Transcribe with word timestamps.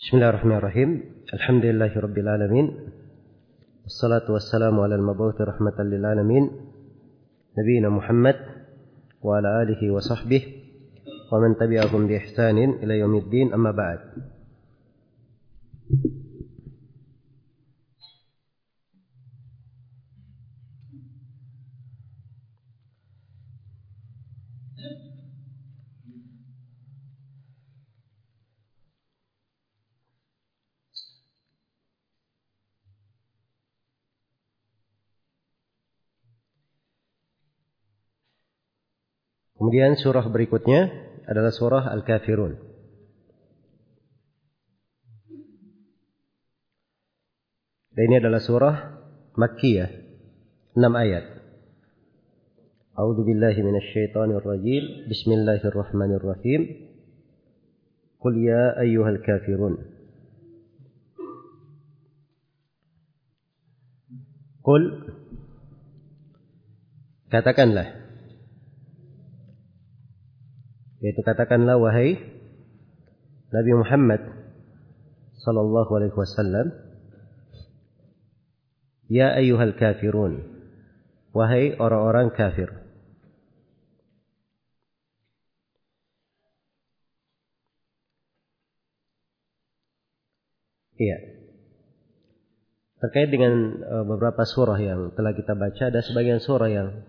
بسم 0.00 0.16
الله 0.16 0.28
الرحمن 0.30 0.56
الرحيم 0.56 1.02
الحمد 1.34 1.64
لله 1.64 1.98
رب 2.00 2.18
العالمين 2.18 2.66
والصلاة 3.82 4.30
والسلام 4.32 4.80
على 4.80 4.94
المبعوث 4.94 5.40
رحمة 5.40 5.82
للعالمين 5.82 6.50
نبينا 7.58 7.88
محمد 7.88 8.36
وعلى 9.22 9.62
آله 9.62 9.90
وصحبه 9.90 10.42
ومن 11.32 11.56
تبعهم 11.56 12.06
بإحسان 12.06 12.58
إلى 12.58 12.98
يوم 12.98 13.14
الدين 13.16 13.52
أما 13.52 13.70
بعد 13.70 13.98
Kemudian 39.76 40.00
surah 40.00 40.24
berikutnya 40.32 40.88
adalah 41.28 41.52
surah 41.52 41.92
Al-Kafirun. 41.92 42.56
Dan 47.92 48.02
ini 48.08 48.16
adalah 48.16 48.40
surah 48.40 48.76
Makkiyah, 49.36 49.92
6 50.80 50.80
ayat. 50.80 51.28
A'udzu 52.96 53.20
billahi 53.28 53.60
minasyaitonir 53.60 54.40
rajim. 54.40 55.12
Bismillahirrahmanirrahim. 55.12 56.60
Qul 58.16 58.34
ya 58.48 58.80
ayyuhal 58.80 59.20
kafirun. 59.20 59.76
Qul 64.64 64.82
katakanlah 67.28 68.05
yaitu 71.04 71.20
katakanlah 71.20 71.76
wahai 71.76 72.16
Nabi 73.52 73.72
Muhammad 73.76 74.22
sallallahu 75.44 75.90
alaihi 75.92 76.16
wasallam 76.16 76.72
ya 79.06 79.36
ayyuhal 79.36 79.76
kafirun 79.76 80.42
wahai 81.36 81.76
orang-orang 81.76 82.32
kafir 82.32 82.86
Iya. 90.96 91.18
Terkait 92.96 93.28
dengan 93.28 93.52
uh, 93.84 94.04
beberapa 94.08 94.48
surah 94.48 94.80
yang 94.80 95.12
telah 95.12 95.36
kita 95.36 95.52
baca, 95.52 95.92
ada 95.92 96.00
sebagian 96.00 96.40
surah 96.40 96.72
yang 96.72 97.04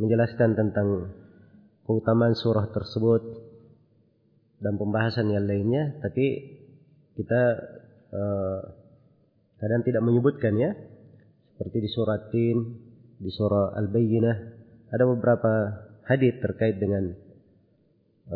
menjelaskan 0.00 0.56
tentang 0.56 1.12
keutamaan 1.88 2.36
surah 2.36 2.68
tersebut 2.68 3.48
dan 4.60 4.76
pembahasan 4.76 5.32
yang 5.32 5.48
lainnya, 5.48 5.96
tapi 6.04 6.44
kita 7.16 7.42
uh, 8.12 8.60
kadang 9.56 9.80
tidak 9.88 10.04
menyebutkan 10.04 10.52
ya, 10.60 10.76
seperti 11.56 11.88
di 11.88 11.88
surat 11.88 12.28
Tin, 12.28 12.58
di 13.16 13.32
surah 13.32 13.72
Al-Bayyinah, 13.80 14.36
ada 14.92 15.04
beberapa 15.08 15.52
hadis 16.04 16.36
terkait 16.44 16.76
dengan 16.76 17.16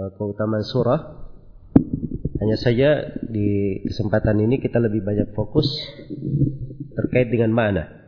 uh, 0.01 0.11
keutamaan 0.17 0.65
surah. 0.65 1.29
Hanya 2.41 2.59
saja 2.59 3.21
di 3.23 3.79
kesempatan 3.87 4.43
ini 4.43 4.59
kita 4.59 4.83
lebih 4.83 5.05
banyak 5.05 5.31
fokus 5.37 5.69
terkait 6.97 7.31
dengan 7.31 7.55
mana. 7.55 8.02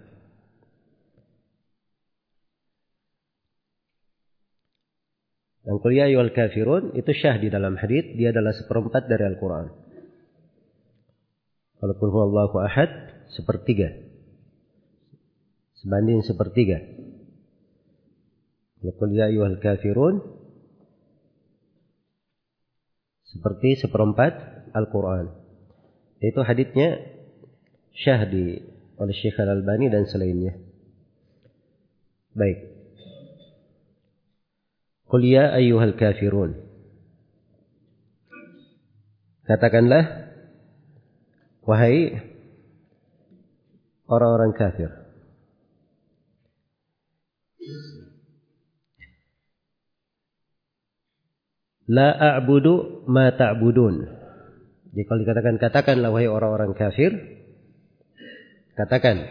Dan 5.64 5.80
kuliah 5.80 6.12
ya 6.12 6.20
wal 6.20 6.32
kafirun 6.36 6.92
itu 6.92 7.08
syah 7.16 7.40
di 7.40 7.48
dalam 7.48 7.80
hadis, 7.80 8.04
dia 8.20 8.36
adalah 8.36 8.52
seperempat 8.52 9.08
dari 9.08 9.24
Al-Quran. 9.24 9.72
Kalau 11.80 11.94
huwallahu 11.96 12.60
ahad, 12.60 12.90
sepertiga. 13.32 13.92
Sebanding 15.80 16.20
sepertiga. 16.24 16.84
Kalau 18.80 18.92
kuliah 19.00 19.32
ya 19.32 19.48
kafirun, 19.56 20.20
seperti 23.24 23.80
seperempat 23.80 24.32
Al-Quran. 24.76 25.32
Itu 26.20 26.44
hadisnya 26.44 27.02
syah 27.96 28.28
di 28.28 28.60
oleh 28.94 29.14
Syekh 29.16 29.40
Al-Albani 29.40 29.90
dan 29.90 30.06
selainnya. 30.06 30.54
Baik. 32.34 32.73
Qul 35.14 35.30
ya 35.30 35.54
ayyuhal 35.54 35.94
kafirun. 35.94 36.58
Katakanlah 39.46 40.26
wahai 41.62 42.18
orang-orang 44.10 44.58
kafir. 44.58 44.90
La 51.86 52.10
a'budu 52.10 53.06
ma 53.06 53.30
ta'budun. 53.30 53.94
Jadi 54.90 55.02
kalau 55.06 55.20
dikatakan 55.22 55.62
katakanlah 55.62 56.10
wahai 56.10 56.26
orang-orang 56.26 56.74
kafir, 56.74 57.14
katakan, 58.74 59.22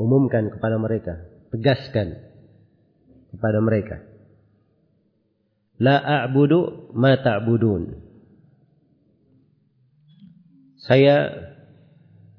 umumkan 0.00 0.48
kepada 0.48 0.80
mereka, 0.80 1.28
tegaskan 1.52 2.24
kepada 3.36 3.60
mereka. 3.60 4.07
La 5.78 6.02
a'budu 6.02 6.90
ma 6.94 7.14
ta'budun. 7.14 8.02
Saya 10.82 11.30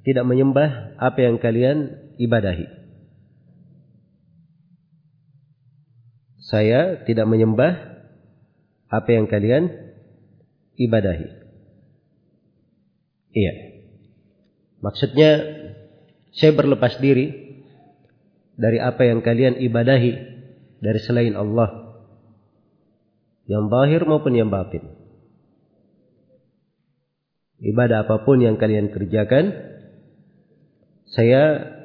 tidak 0.04 0.28
menyembah 0.28 1.00
apa 1.00 1.20
yang 1.24 1.40
kalian 1.40 1.96
ibadahi. 2.20 2.68
Saya 6.50 7.06
tidak 7.06 7.30
menyembah 7.30 7.78
apa 8.90 9.10
yang 9.14 9.30
kalian 9.30 9.70
ibadahi. 10.76 11.30
Iya. 13.38 13.54
Maksudnya 14.82 15.32
saya 16.34 16.52
berlepas 16.58 16.98
diri 16.98 17.56
dari 18.58 18.82
apa 18.82 19.06
yang 19.06 19.22
kalian 19.22 19.62
ibadahi 19.62 20.12
dari 20.82 21.00
selain 21.06 21.38
Allah 21.38 21.89
yang 23.50 23.66
bahir 23.66 24.06
maupun 24.06 24.38
yang 24.38 24.54
batin. 24.54 24.86
Ibadah 27.60 28.06
apa 28.06 28.22
pun 28.22 28.40
yang 28.40 28.62
kalian 28.62 28.94
kerjakan, 28.94 29.52
saya 31.10 31.76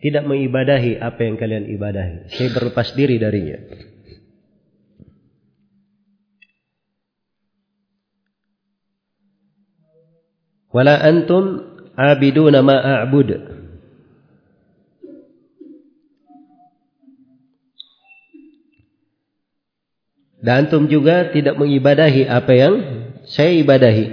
tidak 0.00 0.24
mengibadahi 0.24 0.98
apa 0.98 1.20
yang 1.20 1.36
kalian 1.36 1.68
ibadahi. 1.68 2.32
Saya 2.32 2.48
berlepas 2.56 2.96
diri 2.96 3.20
darinya. 3.20 3.60
Wala 10.74 10.98
antum 11.06 11.60
abiduna 11.94 12.64
ma 12.64 13.04
a'bud. 13.04 13.30
Dan 20.44 20.68
antum 20.68 20.84
juga 20.92 21.32
tidak 21.32 21.56
mengibadahi 21.56 22.28
apa 22.28 22.52
yang 22.52 22.74
saya 23.24 23.56
ibadahi. 23.64 24.06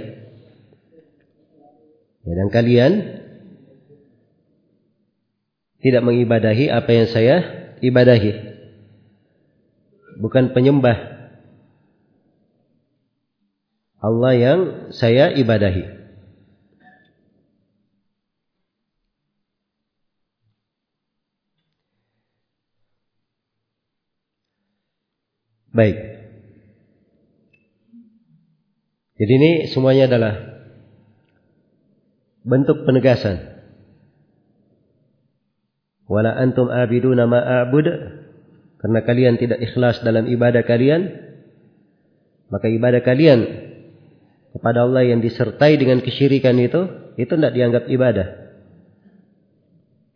Ya, 2.24 2.32
dan 2.40 2.48
kalian 2.48 2.92
tidak 5.84 6.00
mengibadahi 6.08 6.72
apa 6.72 6.88
yang 6.88 7.06
saya 7.12 7.36
ibadahi. 7.84 8.32
Bukan 10.24 10.56
penyembah 10.56 11.12
Allah 14.00 14.32
yang 14.32 14.60
saya 14.88 15.36
ibadahi. 15.36 15.84
Baik. 25.72 26.11
Jadi 29.20 29.32
ini 29.32 29.50
semuanya 29.68 30.08
adalah 30.08 30.34
bentuk 32.42 32.88
penegasan. 32.88 33.52
Wala 36.08 36.36
antum 36.36 36.68
abiduna 36.68 37.24
ma 37.24 37.40
a'bud 37.40 37.88
karena 38.82 39.00
kalian 39.06 39.38
tidak 39.38 39.62
ikhlas 39.62 40.02
dalam 40.02 40.26
ibadah 40.26 40.66
kalian 40.66 41.32
maka 42.52 42.68
ibadah 42.68 43.00
kalian 43.00 43.40
kepada 44.52 44.84
Allah 44.84 45.08
yang 45.08 45.24
disertai 45.24 45.80
dengan 45.80 46.04
kesyirikan 46.04 46.60
itu, 46.60 46.84
itu 47.16 47.32
tidak 47.32 47.56
dianggap 47.56 47.88
ibadah. 47.88 48.26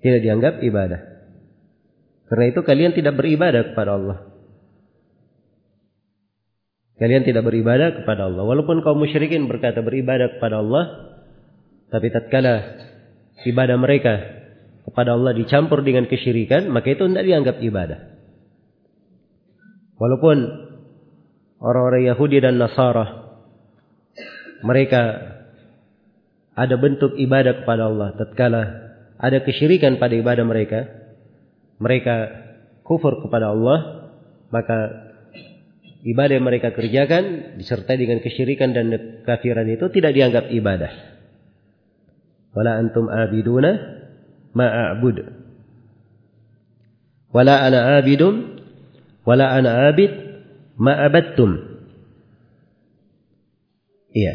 Tidak 0.04 0.20
dianggap 0.20 0.60
ibadah. 0.60 1.00
Karena 2.28 2.44
itu 2.52 2.60
kalian 2.60 2.92
tidak 2.92 3.16
beribadah 3.16 3.72
kepada 3.72 3.96
Allah. 3.96 4.18
Kalian 6.96 7.28
tidak 7.28 7.44
beribadah 7.44 7.92
kepada 8.02 8.24
Allah. 8.24 8.44
Walaupun 8.44 8.80
kaum 8.80 8.96
musyrikin 8.96 9.44
berkata 9.44 9.84
beribadah 9.84 10.40
kepada 10.40 10.64
Allah, 10.64 10.84
tapi 11.92 12.08
tatkala 12.08 12.54
ibadah 13.44 13.76
mereka 13.76 14.14
kepada 14.88 15.12
Allah 15.12 15.36
dicampur 15.36 15.84
dengan 15.84 16.08
kesyirikan, 16.08 16.72
maka 16.72 16.96
itu 16.96 17.04
tidak 17.04 17.24
dianggap 17.28 17.56
ibadah. 17.60 18.00
Walaupun 20.00 20.66
orang-orang 21.60 22.08
Yahudi 22.08 22.40
dan 22.40 22.60
Nasara 22.60 23.32
mereka 24.64 25.02
ada 26.56 26.74
bentuk 26.80 27.16
ibadah 27.16 27.64
kepada 27.64 27.88
Allah 27.88 28.08
tatkala 28.16 28.62
ada 29.16 29.38
kesyirikan 29.44 29.96
pada 30.00 30.16
ibadah 30.16 30.44
mereka 30.44 30.88
mereka 31.80 32.14
kufur 32.84 33.20
kepada 33.24 33.52
Allah 33.52 34.08
maka 34.52 35.05
ibadah 36.06 36.38
yang 36.38 36.46
mereka 36.46 36.70
kerjakan 36.70 37.58
disertai 37.58 37.98
dengan 37.98 38.22
kesyirikan 38.22 38.70
dan 38.70 38.94
kekafiran 38.94 39.66
itu 39.66 39.90
tidak 39.90 40.14
dianggap 40.14 40.44
ibadah. 40.54 40.92
Wala 42.54 42.78
antum 42.78 43.10
abiduna 43.10 43.74
ma 44.54 44.94
a'bud. 44.94 45.18
Wala 47.34 47.66
ana 47.66 47.98
abidum 47.98 48.62
wala 49.26 49.50
ana 49.50 49.90
abid 49.90 50.14
ma 50.78 50.94
abattum. 50.94 51.58
Iya. 54.14 54.34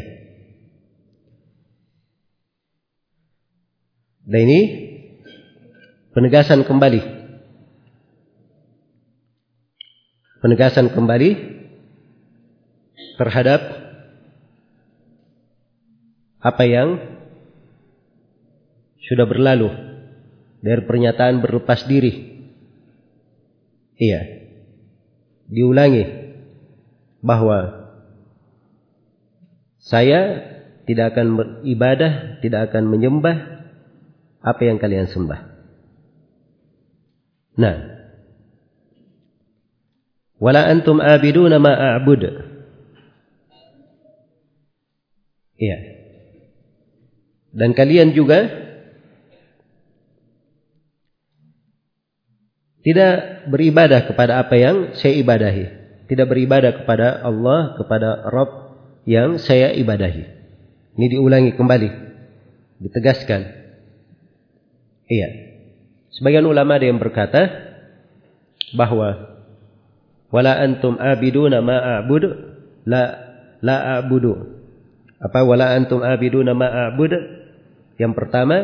Dan 4.22 4.40
ini 4.46 4.60
penegasan 6.14 6.62
kembali. 6.62 7.00
Penegasan 10.38 10.94
kembali 10.94 11.61
terhadap 13.16 13.60
apa 16.42 16.64
yang 16.66 16.98
sudah 19.02 19.26
berlalu 19.26 19.70
dari 20.62 20.82
pernyataan 20.86 21.42
berlepas 21.42 21.86
diri. 21.86 22.42
Iya. 23.98 24.42
Diulangi 25.52 26.04
bahwa 27.22 27.82
saya 29.82 30.20
tidak 30.86 31.14
akan 31.14 31.26
beribadah, 31.38 32.42
tidak 32.42 32.70
akan 32.70 32.90
menyembah 32.90 33.36
apa 34.42 34.62
yang 34.66 34.78
kalian 34.82 35.06
sembah. 35.06 35.40
Nah, 37.52 37.76
wala 40.40 40.66
antum 40.66 40.98
abiduna 40.98 41.62
ma 41.62 41.98
a'bud. 41.98 42.22
Iya. 45.62 45.78
Dan 47.54 47.70
kalian 47.78 48.10
juga 48.18 48.50
tidak 52.82 53.46
beribadah 53.46 54.10
kepada 54.10 54.42
apa 54.42 54.58
yang 54.58 54.98
saya 54.98 55.14
ibadahi. 55.22 55.66
Tidak 56.10 56.26
beribadah 56.26 56.82
kepada 56.82 57.22
Allah, 57.22 57.78
kepada 57.78 58.26
Rabb 58.26 58.52
yang 59.06 59.38
saya 59.38 59.70
ibadahi. 59.70 60.24
Ini 60.98 61.06
diulangi 61.06 61.54
kembali. 61.54 61.90
Ditegaskan. 62.82 63.42
Iya. 65.06 65.28
Sebagian 66.10 66.44
ulama 66.44 66.76
ada 66.76 66.90
yang 66.90 66.98
berkata 66.98 67.48
bahwa 68.74 69.38
wala 70.34 70.58
antum 70.58 70.98
abiduna 70.98 71.62
ma 71.62 72.02
a'budu 72.02 72.28
la 72.82 73.02
la 73.62 73.76
a'budu. 74.00 74.61
Apa 75.22 75.46
wala 75.46 75.78
antum 75.78 76.02
abiduna 76.02 76.50
ma 76.50 76.90
a'budu? 76.90 77.14
Yang 77.94 78.12
pertama 78.18 78.56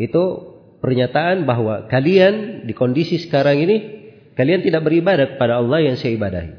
itu 0.00 0.56
pernyataan 0.80 1.44
bahwa 1.44 1.84
kalian 1.90 2.64
di 2.64 2.72
kondisi 2.72 3.20
sekarang 3.20 3.60
ini 3.60 3.76
kalian 4.38 4.64
tidak 4.64 4.88
beribadah 4.88 5.36
kepada 5.36 5.60
Allah 5.60 5.84
yang 5.84 6.00
saya 6.00 6.16
ibadahi. 6.16 6.52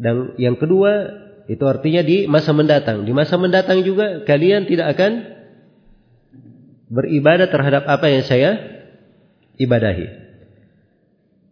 Dan 0.00 0.32
yang 0.40 0.56
kedua 0.56 1.20
itu 1.50 1.60
artinya 1.68 2.00
di 2.00 2.24
masa 2.24 2.56
mendatang. 2.56 3.04
Di 3.04 3.12
masa 3.12 3.36
mendatang 3.36 3.84
juga 3.84 4.24
kalian 4.24 4.64
tidak 4.64 4.96
akan 4.96 5.12
beribadah 6.88 7.52
terhadap 7.52 7.84
apa 7.84 8.06
yang 8.08 8.24
saya 8.24 8.50
ibadahi. 9.60 10.06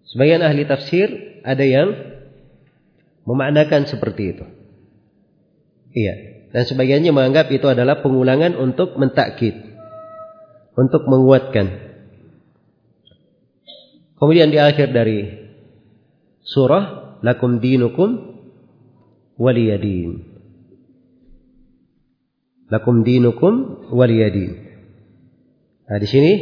Sebagian 0.09 0.41
ahli 0.41 0.65
tafsir 0.65 1.13
ada 1.45 1.67
yang 1.67 1.93
memaknakan 3.29 3.85
seperti 3.85 4.23
itu. 4.33 4.47
Iya. 5.93 6.38
Dan 6.49 6.63
sebagiannya 6.65 7.13
menganggap 7.13 7.53
itu 7.53 7.69
adalah 7.69 8.01
pengulangan 8.01 8.57
untuk 8.57 8.97
mentakkid 8.97 9.69
untuk 10.79 11.11
menguatkan. 11.11 11.91
Kemudian 14.15 14.55
di 14.55 14.59
akhir 14.63 14.95
dari 14.95 15.27
surah 16.47 17.19
lakum 17.27 17.59
dinukum 17.59 18.39
waliyadin. 19.35 20.39
Lakum 22.71 23.03
dinukum 23.03 23.55
waliyadin. 23.91 24.53
Nah, 25.89 25.99
di 25.99 26.07
sini 26.07 26.33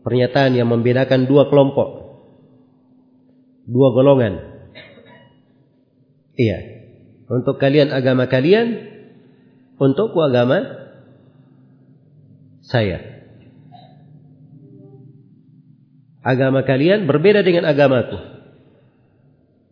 pernyataan 0.00 0.56
yang 0.56 0.72
membedakan 0.72 1.28
dua 1.28 1.52
kelompok. 1.52 1.88
Dua 3.68 3.88
golongan. 3.92 4.40
Iya. 6.38 6.77
Untuk 7.28 7.60
kalian 7.60 7.92
agama 7.92 8.24
kalian, 8.26 8.88
untukku 9.76 10.18
agama 10.24 10.64
saya. 12.64 13.18
agama 16.28 16.60
kalian 16.68 17.08
berbeda 17.08 17.40
dengan 17.40 17.64
agamaku. 17.64 18.20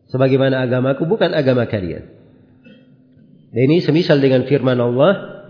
Sebagaimana 0.09 0.65
agamaku 0.65 1.05
bukan 1.05 1.37
agama 1.37 1.69
kalian. 1.69 2.09
Dan 3.53 3.61
ini 3.69 3.85
semisal 3.85 4.23
dengan 4.23 4.49
firman 4.49 4.81
Allah, 4.81 5.45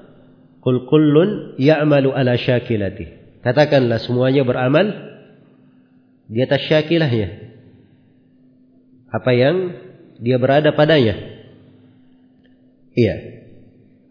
"Qul 0.58 0.88
kullun 0.90 1.54
ya'malu 1.60 2.10
ala 2.10 2.34
syakilati." 2.34 3.38
Katakanlah 3.46 4.02
semuanya 4.02 4.42
beramal 4.42 4.90
di 6.26 6.42
atas 6.42 6.66
syakilahnya. 6.66 7.54
Apa 9.12 9.30
yang 9.36 9.56
dia 10.18 10.40
berada 10.42 10.74
padanya. 10.74 11.35
Iya. 12.96 13.16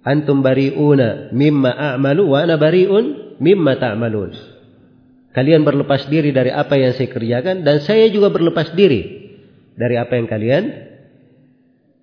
Antum 0.06 0.46
bari'una 0.46 1.34
mimma 1.34 1.74
a'malu 1.74 2.24
wa 2.30 2.46
ana 2.46 2.62
bari'un 2.62 3.36
mimma 3.42 3.82
ta'malun. 3.82 4.32
Ta 4.32 5.42
Kalian 5.42 5.68
berlepas 5.68 6.08
diri 6.08 6.32
dari 6.32 6.54
apa 6.54 6.78
yang 6.80 6.96
saya 6.96 7.10
kerjakan 7.12 7.66
dan 7.66 7.84
saya 7.84 8.08
juga 8.14 8.32
berlepas 8.32 8.72
diri 8.78 9.26
dari 9.76 10.00
apa 10.00 10.16
yang 10.16 10.30
kalian 10.30 10.64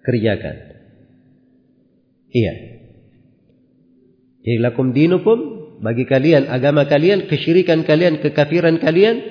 kerjakan. 0.05 0.57
Iya. 2.35 2.55
Jadi 4.43 4.59
lakum 4.59 4.91
dinukum 4.91 5.39
bagi 5.81 6.05
kalian 6.05 6.51
agama 6.51 6.85
kalian, 6.91 7.31
kesyirikan 7.31 7.87
kalian, 7.87 8.19
kekafiran 8.19 8.83
kalian 8.83 9.23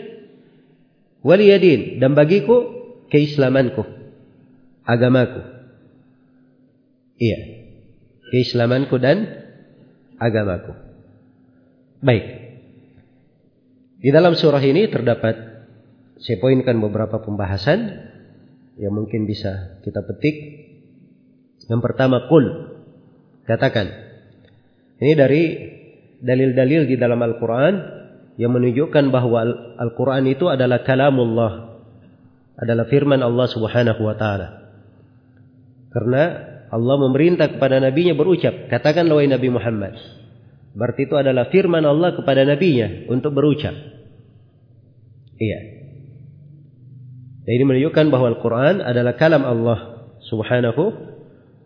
waliyadin 1.22 2.00
dan 2.00 2.16
bagiku 2.16 2.64
keislamanku, 3.12 3.86
agamaku. 4.88 5.61
Iya. 7.22 7.40
Keislamanku 8.34 8.98
dan 8.98 9.30
agamaku. 10.18 10.74
Baik. 12.02 12.26
Di 14.02 14.10
dalam 14.10 14.34
surah 14.34 14.64
ini 14.66 14.90
terdapat 14.90 15.38
saya 16.18 16.42
poinkan 16.42 16.82
beberapa 16.82 17.22
pembahasan 17.22 18.10
yang 18.82 18.98
mungkin 18.98 19.30
bisa 19.30 19.78
kita 19.86 20.02
petik. 20.02 20.66
Yang 21.70 21.82
pertama 21.86 22.26
kul 22.26 22.74
katakan. 23.46 24.10
Ini 24.98 25.14
dari 25.14 25.44
dalil-dalil 26.22 26.90
di 26.90 26.98
dalam 26.98 27.22
Al-Qur'an 27.22 27.74
yang 28.42 28.54
menunjukkan 28.54 29.14
bahwa 29.14 29.46
Al-Qur'an 29.78 30.26
itu 30.26 30.50
adalah 30.50 30.82
kalamullah. 30.82 31.78
Adalah 32.58 32.86
firman 32.90 33.22
Allah 33.22 33.46
Subhanahu 33.50 34.02
wa 34.02 34.16
taala. 34.18 34.48
Karena 35.90 36.51
Allah 36.72 36.96
memerintah 37.04 37.52
kepada 37.52 37.84
nabinya 37.84 38.16
berucap, 38.16 38.72
katakanlah 38.72 39.20
wahai 39.20 39.28
Nabi 39.28 39.52
Muhammad, 39.52 40.00
Berarti 40.72 41.04
itu 41.04 41.16
adalah 41.20 41.52
firman 41.52 41.84
Allah 41.84 42.16
kepada 42.16 42.48
nabinya 42.48 43.12
untuk 43.12 43.36
berucap. 43.36 43.76
Iya. 45.36 45.60
Dan 47.44 47.52
ini 47.52 47.64
menunjukkan 47.68 48.06
bahwa 48.08 48.32
Al-Quran 48.32 48.80
adalah 48.80 49.20
kalam 49.20 49.44
Allah 49.44 50.08
subhanahu 50.24 50.84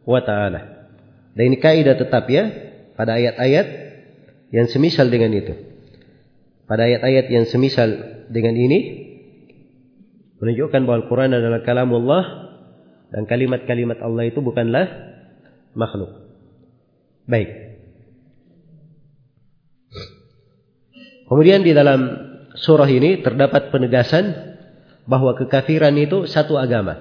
wa 0.10 0.22
ta'ala. 0.26 0.90
Dan 1.38 1.54
ini 1.54 1.58
kaidah 1.62 2.00
tetap 2.00 2.26
ya 2.32 2.50
pada 2.96 3.20
ayat-ayat 3.20 3.68
yang 4.50 4.72
semisal 4.72 5.12
dengan 5.12 5.36
itu. 5.36 5.54
Pada 6.66 6.90
ayat-ayat 6.90 7.30
yang 7.30 7.46
semisal 7.46 8.26
dengan 8.34 8.58
ini 8.58 8.80
menunjukkan 10.42 10.82
bahwa 10.82 11.06
Al-Quran 11.06 11.32
adalah 11.38 11.62
kalamullah 11.62 12.24
dan 13.14 13.24
kalimat-kalimat 13.30 14.02
Allah 14.02 14.30
itu 14.30 14.40
bukanlah 14.42 14.86
makhluk. 15.78 16.26
Baik. 17.26 17.50
Kemudian 21.26 21.66
di 21.66 21.74
dalam 21.74 22.02
surah 22.54 22.90
ini 22.90 23.26
terdapat 23.26 23.74
penegasan 23.74 24.56
bahwa 25.10 25.34
kekafiran 25.34 25.94
itu 25.98 26.30
satu 26.30 26.58
agama. 26.58 26.98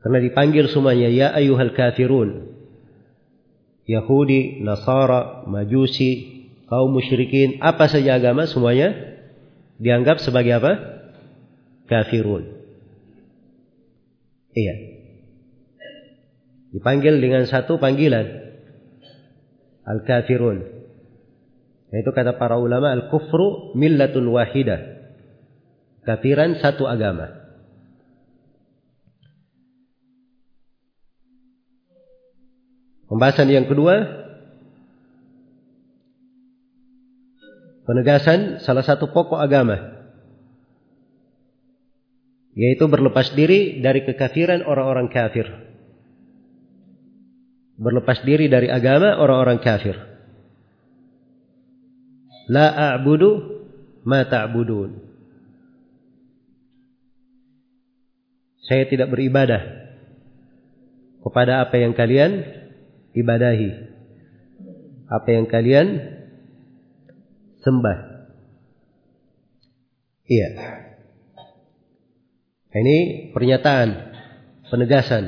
Karena 0.00 0.18
dipanggil 0.24 0.70
semuanya 0.72 1.08
ya 1.12 1.28
ayuhal 1.36 1.76
kafirun. 1.76 2.56
Yahudi, 3.88 4.60
Nasara, 4.60 5.48
Majusi, 5.48 6.44
kaum 6.68 6.92
musyrikin, 6.92 7.56
apa 7.64 7.88
saja 7.88 8.20
agama 8.20 8.44
semuanya 8.44 9.16
dianggap 9.80 10.20
sebagai 10.20 10.60
apa? 10.60 10.72
Kafirun. 11.88 12.57
Iya. 14.58 14.74
Dipanggil 16.74 17.22
dengan 17.22 17.46
satu 17.46 17.78
panggilan. 17.78 18.26
Al-kafirun. 19.86 20.58
Itu 21.88 22.10
kata 22.12 22.36
para 22.36 22.60
ulama 22.60 22.92
al-kufru 22.92 23.72
millatun 23.78 24.28
wahidah. 24.28 24.98
Kafiran 26.04 26.58
satu 26.58 26.84
agama. 26.84 27.38
Pembahasan 33.08 33.48
yang 33.48 33.64
kedua 33.64 34.04
penegasan 37.88 38.60
salah 38.60 38.84
satu 38.84 39.08
pokok 39.08 39.40
agama 39.40 39.97
yaitu 42.58 42.90
berlepas 42.90 43.38
diri 43.38 43.78
dari 43.78 44.02
kekafiran 44.02 44.66
orang-orang 44.66 45.06
kafir. 45.06 45.46
Berlepas 47.78 48.26
diri 48.26 48.50
dari 48.50 48.66
agama 48.66 49.14
orang-orang 49.14 49.62
kafir. 49.62 49.94
La 52.50 52.98
a'budu 52.98 53.62
ma 54.02 54.26
ta'budun. 54.26 55.06
Saya 58.66 58.90
tidak 58.90 59.14
beribadah 59.14 59.62
kepada 61.22 61.62
apa 61.62 61.78
yang 61.78 61.94
kalian 61.94 62.42
ibadahi. 63.14 63.70
Apa 65.06 65.28
yang 65.30 65.46
kalian 65.46 65.86
sembah. 67.62 67.98
Iya. 70.26 70.48
Ini 72.78 72.96
pernyataan, 73.34 73.88
penegasan. 74.70 75.24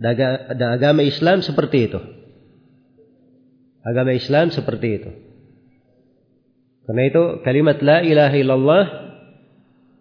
Dan 0.00 0.68
agama 0.74 1.04
Islam 1.04 1.44
seperti 1.44 1.78
itu. 1.86 2.00
Agama 3.84 4.10
Islam 4.16 4.50
seperti 4.50 4.88
itu. 4.96 5.10
Karena 6.88 7.02
itu 7.06 7.22
kalimat 7.46 7.78
la 7.84 8.02
ilaha 8.02 8.36
illallah 8.36 8.84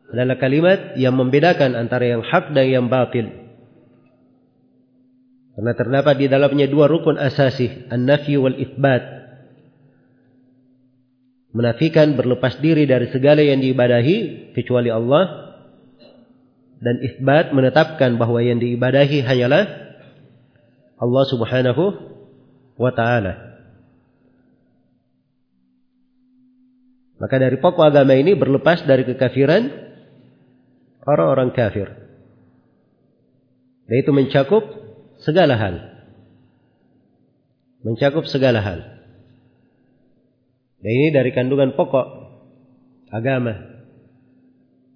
adalah 0.10 0.38
kalimat 0.42 0.98
yang 0.98 1.14
membedakan 1.14 1.78
antara 1.78 2.10
yang 2.10 2.26
hak 2.26 2.56
dan 2.56 2.66
yang 2.66 2.86
batil. 2.90 3.30
Karena 5.54 5.76
terdapat 5.76 6.16
di 6.18 6.28
dalamnya 6.32 6.66
dua 6.72 6.88
rukun 6.88 7.20
asasi, 7.20 7.92
an-nafi 7.92 8.40
wal 8.40 8.56
itsbat. 8.56 9.04
Menafikan 11.52 12.16
berlepas 12.16 12.58
diri 12.64 12.88
dari 12.88 13.12
segala 13.12 13.44
yang 13.44 13.60
diibadahi 13.60 14.50
kecuali 14.56 14.88
Allah 14.88 15.49
dan 16.80 17.04
itsbat 17.04 17.52
menetapkan 17.52 18.16
bahwa 18.16 18.40
yang 18.40 18.60
diibadahi 18.60 19.20
hanyalah 19.24 19.64
Allah 21.00 21.24
Subhanahu 21.28 21.84
wa 22.80 22.92
taala. 22.96 23.50
Maka 27.20 27.36
dari 27.36 27.60
pokok 27.60 27.84
agama 27.84 28.16
ini 28.16 28.32
berlepas 28.32 28.88
dari 28.88 29.04
kekafiran 29.04 29.68
orang-orang 31.04 31.52
kafir. 31.52 31.92
Dan 33.92 33.96
itu 34.00 34.12
mencakup 34.16 34.64
segala 35.20 35.60
hal. 35.60 35.76
Mencakup 37.84 38.24
segala 38.24 38.64
hal. 38.64 38.80
Dan 40.80 40.92
ini 40.96 41.12
dari 41.12 41.36
kandungan 41.36 41.76
pokok 41.76 42.08
agama. 43.12 43.84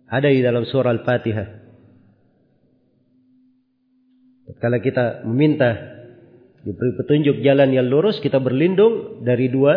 Ada 0.08 0.32
di 0.32 0.40
dalam 0.40 0.63
surah 0.63 0.96
Al-Fatihah. 0.96 1.62
Kalau 4.63 4.79
kita 4.79 5.27
meminta 5.27 5.75
diberi 6.63 6.96
petunjuk 6.96 7.43
jalan 7.43 7.75
yang 7.75 7.91
lurus, 7.91 8.24
kita 8.24 8.39
berlindung 8.39 9.20
dari 9.27 9.51
dua 9.51 9.75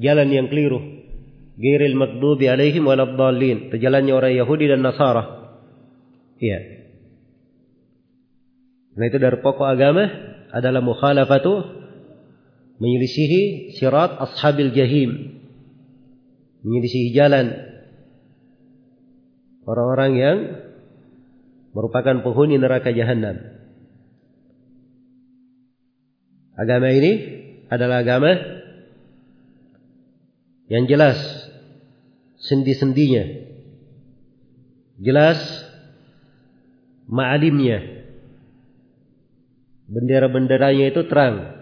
jalan 0.00 0.32
yang 0.32 0.48
keliru. 0.48 0.80
Gairil 1.60 1.92
maghdubi 1.92 2.48
alaihim 2.48 2.88
waladhdallin. 2.88 3.68
Jalannya 3.68 4.16
orang 4.16 4.32
Yahudi 4.32 4.64
dan 4.64 4.80
Nasara. 4.80 5.52
Iya. 6.40 6.88
Nah 8.96 9.04
itu 9.04 9.20
dari 9.20 9.44
pokok 9.44 9.68
agama 9.68 10.08
adalah 10.56 10.80
mukhalafatu 10.80 11.52
menyelisihi 12.80 13.76
sirat 13.76 14.16
ashabil 14.24 14.72
jahim. 14.72 15.36
Menyelisihi 16.64 17.12
jalan 17.12 17.52
orang-orang 19.68 20.12
yang 20.16 20.38
merupakan 21.76 22.24
penghuni 22.24 22.56
neraka 22.56 22.88
jahanam. 22.88 23.57
Agama 26.58 26.90
ini 26.90 27.12
adalah 27.70 28.02
agama 28.02 28.34
yang 30.66 30.90
jelas 30.90 31.16
sendi-sendinya. 32.42 33.46
Jelas 34.98 35.38
ma'alimnya 37.06 37.98
bendera-benderanya 39.88 40.92
itu 40.92 41.02
terang. 41.08 41.56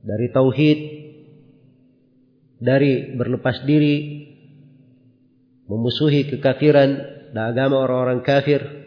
Dari 0.00 0.26
tauhid, 0.32 0.80
dari 2.60 3.14
berlepas 3.16 3.64
diri, 3.68 4.26
memusuhi 5.68 6.28
kekafiran 6.28 6.90
dan 7.36 7.42
agama 7.52 7.84
orang-orang 7.84 8.24
kafir. 8.24 8.79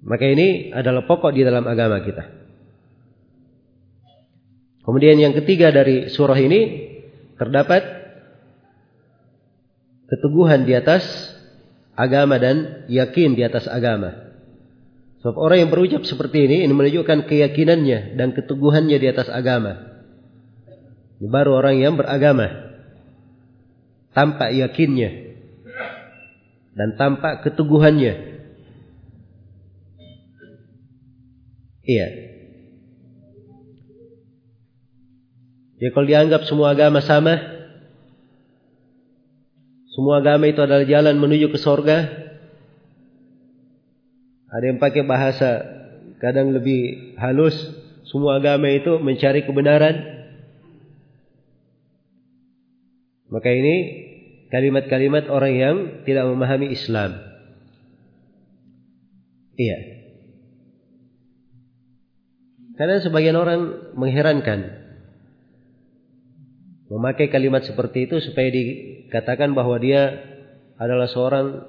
Maka 0.00 0.24
ini 0.24 0.72
adalah 0.72 1.04
pokok 1.04 1.36
di 1.36 1.44
dalam 1.44 1.68
agama 1.68 2.00
kita. 2.00 2.24
Kemudian 4.80 5.20
yang 5.20 5.36
ketiga 5.36 5.68
dari 5.70 6.08
surah 6.08 6.40
ini 6.40 6.88
terdapat 7.36 7.84
keteguhan 10.08 10.64
di 10.64 10.72
atas 10.74 11.04
agama 11.94 12.40
dan 12.40 12.88
yakin 12.88 13.36
di 13.36 13.44
atas 13.44 13.68
agama. 13.68 14.32
Sebab 15.20 15.36
orang 15.36 15.68
yang 15.68 15.70
berucap 15.70 16.02
seperti 16.08 16.48
ini, 16.48 16.64
ini 16.64 16.72
menunjukkan 16.72 17.28
keyakinannya 17.28 18.16
dan 18.16 18.32
keteguhannya 18.32 18.96
di 18.96 19.06
atas 19.06 19.28
agama. 19.28 20.00
Ini 21.20 21.28
baru 21.28 21.60
orang 21.60 21.76
yang 21.76 22.00
beragama. 22.00 22.48
Tampak 24.16 24.56
yakinnya. 24.56 25.36
Dan 26.72 26.96
tampak 26.96 27.44
keteguhannya. 27.44 28.39
Iya. 31.84 32.08
Jadi 35.80 35.90
kalau 35.96 36.06
dianggap 36.06 36.44
semua 36.44 36.76
agama 36.76 37.00
sama, 37.00 37.40
semua 39.88 40.20
agama 40.20 40.44
itu 40.44 40.60
adalah 40.60 40.84
jalan 40.84 41.16
menuju 41.16 41.48
ke 41.48 41.56
sorga, 41.56 42.04
ada 44.50 44.64
yang 44.66 44.76
pakai 44.76 45.06
bahasa 45.06 45.62
kadang 46.20 46.52
lebih 46.52 47.14
halus. 47.16 47.56
Semua 48.04 48.42
agama 48.42 48.66
itu 48.68 48.98
mencari 48.98 49.46
kebenaran. 49.46 50.26
Maka 53.30 53.48
ini 53.54 53.76
kalimat-kalimat 54.50 55.30
orang 55.30 55.54
yang 55.54 55.76
tidak 56.02 56.26
memahami 56.26 56.74
Islam. 56.74 57.14
Iya. 59.54 59.78
Karena 62.80 62.96
sebagian 63.04 63.36
orang 63.36 63.92
mengherankan. 63.92 64.88
Memakai 66.88 67.28
kalimat 67.28 67.60
seperti 67.60 68.08
itu 68.08 68.24
supaya 68.24 68.48
dikatakan 68.48 69.52
bahwa 69.52 69.76
dia 69.76 70.16
adalah 70.80 71.04
seorang 71.12 71.60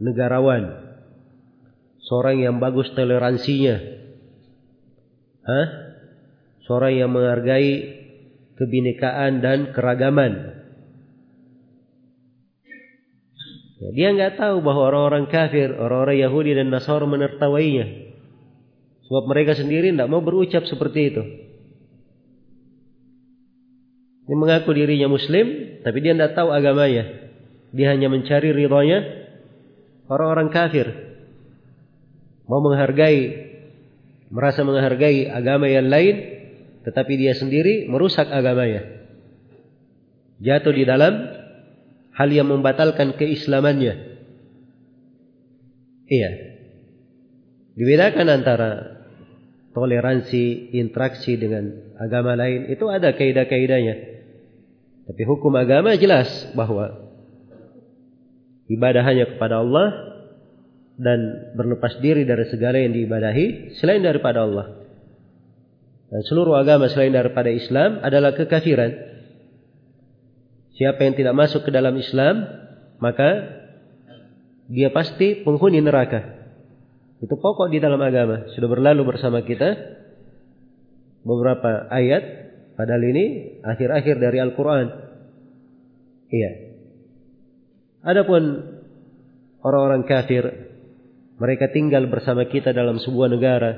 negarawan 0.00 0.92
seorang 2.12 2.44
yang 2.44 2.60
bagus 2.60 2.92
toleransinya, 2.92 3.76
Hah? 5.48 5.66
seorang 6.68 6.92
yang 6.92 7.08
menghargai 7.08 7.72
kebinekaan 8.60 9.40
dan 9.40 9.72
keragaman. 9.72 10.60
Ya, 13.80 13.90
dia 13.96 14.08
nggak 14.14 14.38
tahu 14.38 14.62
bahwa 14.62 14.92
orang-orang 14.92 15.26
kafir, 15.26 15.72
orang-orang 15.74 16.20
Yahudi 16.22 16.52
dan 16.54 16.70
Nasara 16.70 17.02
menertawainya. 17.02 18.11
Sebab 19.12 19.28
mereka 19.28 19.52
sendiri 19.52 19.92
tidak 19.92 20.08
mau 20.08 20.24
berucap 20.24 20.64
seperti 20.64 21.12
itu. 21.12 21.20
Dia 24.24 24.36
mengaku 24.40 24.72
dirinya 24.72 25.12
Muslim, 25.12 25.76
tapi 25.84 26.00
dia 26.00 26.16
tidak 26.16 26.32
tahu 26.32 26.48
agamanya. 26.48 27.28
Dia 27.76 27.92
hanya 27.92 28.08
mencari 28.08 28.56
ridhonya 28.56 29.04
orang-orang 30.08 30.48
kafir. 30.48 30.88
Mau 32.48 32.64
menghargai, 32.64 33.52
merasa 34.32 34.64
menghargai 34.64 35.28
agama 35.28 35.68
yang 35.68 35.92
lain, 35.92 36.16
tetapi 36.88 37.12
dia 37.20 37.36
sendiri 37.36 37.92
merusak 37.92 38.32
agamanya. 38.32 39.12
Jatuh 40.40 40.72
di 40.72 40.88
dalam 40.88 41.20
hal 42.16 42.32
yang 42.32 42.48
membatalkan 42.48 43.12
keislamannya. 43.20 44.24
Iya. 46.08 46.30
Dibedakan 47.76 48.40
antara 48.40 49.01
toleransi, 49.72 50.76
interaksi 50.76 51.36
dengan 51.40 51.96
agama 51.96 52.36
lain 52.36 52.68
itu 52.68 52.88
ada 52.88 53.12
kaidah-kaidahnya. 53.16 53.94
Tapi 55.08 55.22
hukum 55.26 55.52
agama 55.58 55.96
jelas 55.98 56.28
bahwa 56.54 57.10
ibadah 58.68 59.02
hanya 59.02 59.26
kepada 59.34 59.60
Allah 59.60 59.88
dan 60.96 61.52
berlepas 61.56 61.98
diri 61.98 62.22
dari 62.28 62.46
segala 62.52 62.78
yang 62.78 62.94
diibadahi 62.94 63.76
selain 63.80 64.04
daripada 64.04 64.44
Allah 64.44 64.82
dan 66.12 66.20
seluruh 66.28 66.60
agama 66.60 66.92
selain 66.92 67.16
daripada 67.16 67.48
Islam 67.48 68.04
adalah 68.04 68.36
kekafiran. 68.36 68.92
Siapa 70.76 71.08
yang 71.08 71.16
tidak 71.16 71.32
masuk 71.32 71.64
ke 71.64 71.72
dalam 71.72 71.96
Islam, 71.96 72.44
maka 73.00 73.64
dia 74.68 74.92
pasti 74.92 75.40
penghuni 75.40 75.80
neraka. 75.80 76.41
Itu 77.22 77.38
pokok 77.38 77.70
di 77.70 77.78
dalam 77.78 78.02
agama. 78.02 78.50
Sudah 78.50 78.66
berlalu 78.66 79.06
bersama 79.06 79.46
kita 79.46 79.78
beberapa 81.22 81.86
ayat, 81.86 82.22
padahal 82.74 83.02
ini 83.14 83.24
akhir-akhir 83.62 84.18
dari 84.18 84.42
Al-Quran. 84.42 84.86
Iya. 86.34 86.50
Adapun 88.02 88.42
orang-orang 89.62 90.02
kafir, 90.02 90.42
mereka 91.38 91.70
tinggal 91.70 92.10
bersama 92.10 92.50
kita 92.50 92.74
dalam 92.74 92.98
sebuah 92.98 93.30
negara, 93.30 93.70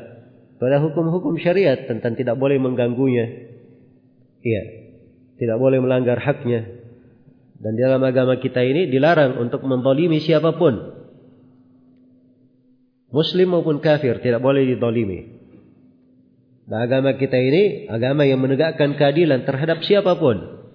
pada 0.57 0.81
hukum-hukum 0.81 1.37
syariat 1.37 1.85
tentang 1.85 2.17
tidak 2.17 2.41
boleh 2.41 2.57
mengganggunya. 2.57 3.27
Iya. 4.41 4.63
Tidak 5.37 5.59
boleh 5.61 5.85
melanggar 5.85 6.17
haknya. 6.17 6.65
Dan 7.61 7.77
dalam 7.77 8.01
agama 8.01 8.41
kita 8.41 8.65
ini 8.65 8.89
dilarang 8.89 9.37
untuk 9.37 9.61
mendolimi 9.69 10.23
siapa 10.23 10.57
pun. 10.57 10.94
Muslim 13.15 13.55
maupun 13.55 13.79
kafir 13.79 14.19
tidak 14.19 14.43
boleh 14.43 14.67
didolimi. 14.67 15.39
Dan 16.67 16.83
agama 16.83 17.15
kita 17.15 17.39
ini 17.39 17.87
agama 17.87 18.27
yang 18.27 18.43
menegakkan 18.43 18.99
keadilan 18.99 19.47
terhadap 19.47 19.87
siapa 19.87 20.19
pun. 20.19 20.67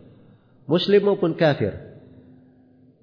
Muslim 0.64 1.12
maupun 1.12 1.36
kafir. 1.36 1.76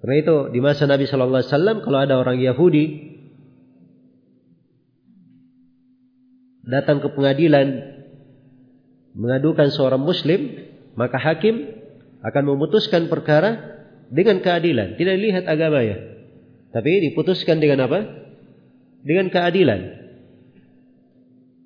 Karena 0.00 0.16
itu 0.16 0.36
di 0.56 0.60
masa 0.64 0.88
Nabi 0.88 1.04
Shallallahu 1.04 1.44
Alaihi 1.44 1.52
Wasallam 1.52 1.76
kalau 1.84 1.98
ada 2.00 2.14
orang 2.16 2.40
Yahudi 2.40 2.84
datang 6.64 7.04
ke 7.04 7.12
pengadilan 7.12 7.68
mengadukan 9.12 9.68
seorang 9.68 10.00
muslim, 10.00 10.64
maka 10.96 11.20
hakim 11.20 11.76
akan 12.24 12.42
memutuskan 12.56 13.12
perkara 13.12 13.82
dengan 14.08 14.40
keadilan, 14.40 14.96
tidak 14.96 15.14
dilihat 15.20 15.44
agamanya. 15.44 15.96
Tapi 16.72 17.10
diputuskan 17.10 17.60
dengan 17.60 17.88
apa? 17.88 18.25
Dengan 19.06 19.30
keadilan. 19.30 19.80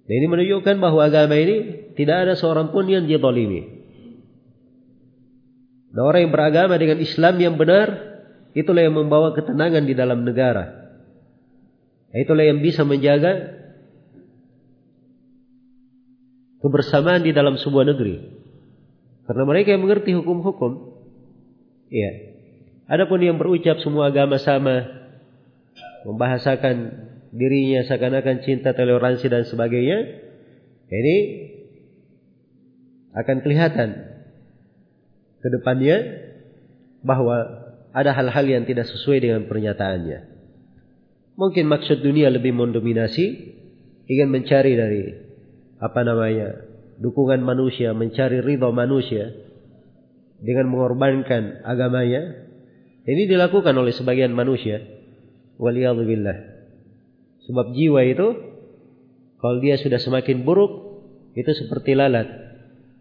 Dan 0.05 0.14
ini 0.20 0.26
menunjukkan 0.29 0.76
bahwa 0.76 1.00
agama 1.09 1.38
ini 1.40 1.88
tidak 1.96 2.29
ada 2.29 2.35
seorang 2.37 2.68
pun 2.68 2.85
yang 2.85 3.09
dizalimi. 3.09 3.81
Dan 5.90 6.03
orang 6.05 6.29
yang 6.29 6.35
beragama 6.35 6.76
dengan 6.76 7.00
Islam 7.00 7.40
yang 7.40 7.57
benar, 7.57 7.88
itulah 8.53 8.85
yang 8.85 8.92
membawa 8.92 9.33
ketenangan 9.33 9.88
di 9.88 9.94
dalam 9.96 10.22
negara. 10.22 10.92
Itulah 12.12 12.44
yang 12.44 12.59
bisa 12.59 12.83
menjaga 12.83 13.55
kebersamaan 16.61 17.22
di 17.22 17.33
dalam 17.33 17.57
sebuah 17.57 17.88
negeri. 17.94 18.18
Karena 19.31 19.44
mereka 19.46 19.72
yang 19.72 19.87
mengerti 19.87 20.11
hukum-hukum. 20.18 20.90
Iya. 21.87 22.35
Adapun 22.90 23.22
yang 23.22 23.38
berucap 23.38 23.79
semua 23.79 24.11
agama 24.11 24.42
sama, 24.42 24.90
membahasakan 26.03 27.07
dirinya 27.30 27.86
seakan-akan 27.86 28.42
cinta, 28.42 28.74
toleransi 28.74 29.26
dan 29.30 29.46
sebagainya, 29.46 29.98
ini 30.90 31.16
akan 33.14 33.36
kelihatan 33.42 33.90
ke 35.40 35.48
depannya 35.50 35.96
bahwa 37.02 37.36
ada 37.90 38.14
hal-hal 38.14 38.46
yang 38.46 38.64
tidak 38.66 38.86
sesuai 38.86 39.18
dengan 39.22 39.42
pernyataannya. 39.50 40.30
Mungkin 41.34 41.66
maksud 41.66 42.04
dunia 42.04 42.28
lebih 42.28 42.52
mendominasi, 42.52 43.26
ingin 44.06 44.28
mencari 44.28 44.76
dari 44.76 45.02
apa 45.80 46.00
namanya 46.04 46.68
dukungan 47.00 47.40
manusia, 47.40 47.96
mencari 47.96 48.44
ridho 48.44 48.70
manusia 48.70 49.32
dengan 50.42 50.68
mengorbankan 50.68 51.64
agamanya. 51.64 52.50
Ini 53.08 53.26
dilakukan 53.26 53.72
oleh 53.72 53.96
sebagian 53.96 54.36
manusia. 54.36 54.84
Waliyadzubillah. 55.56 56.59
Sebab 57.50 57.74
jiwa 57.74 58.06
itu 58.06 58.28
kalau 59.42 59.58
dia 59.58 59.74
sudah 59.74 59.98
semakin 59.98 60.46
buruk 60.46 61.02
itu 61.34 61.50
seperti 61.50 61.98
lalat 61.98 62.30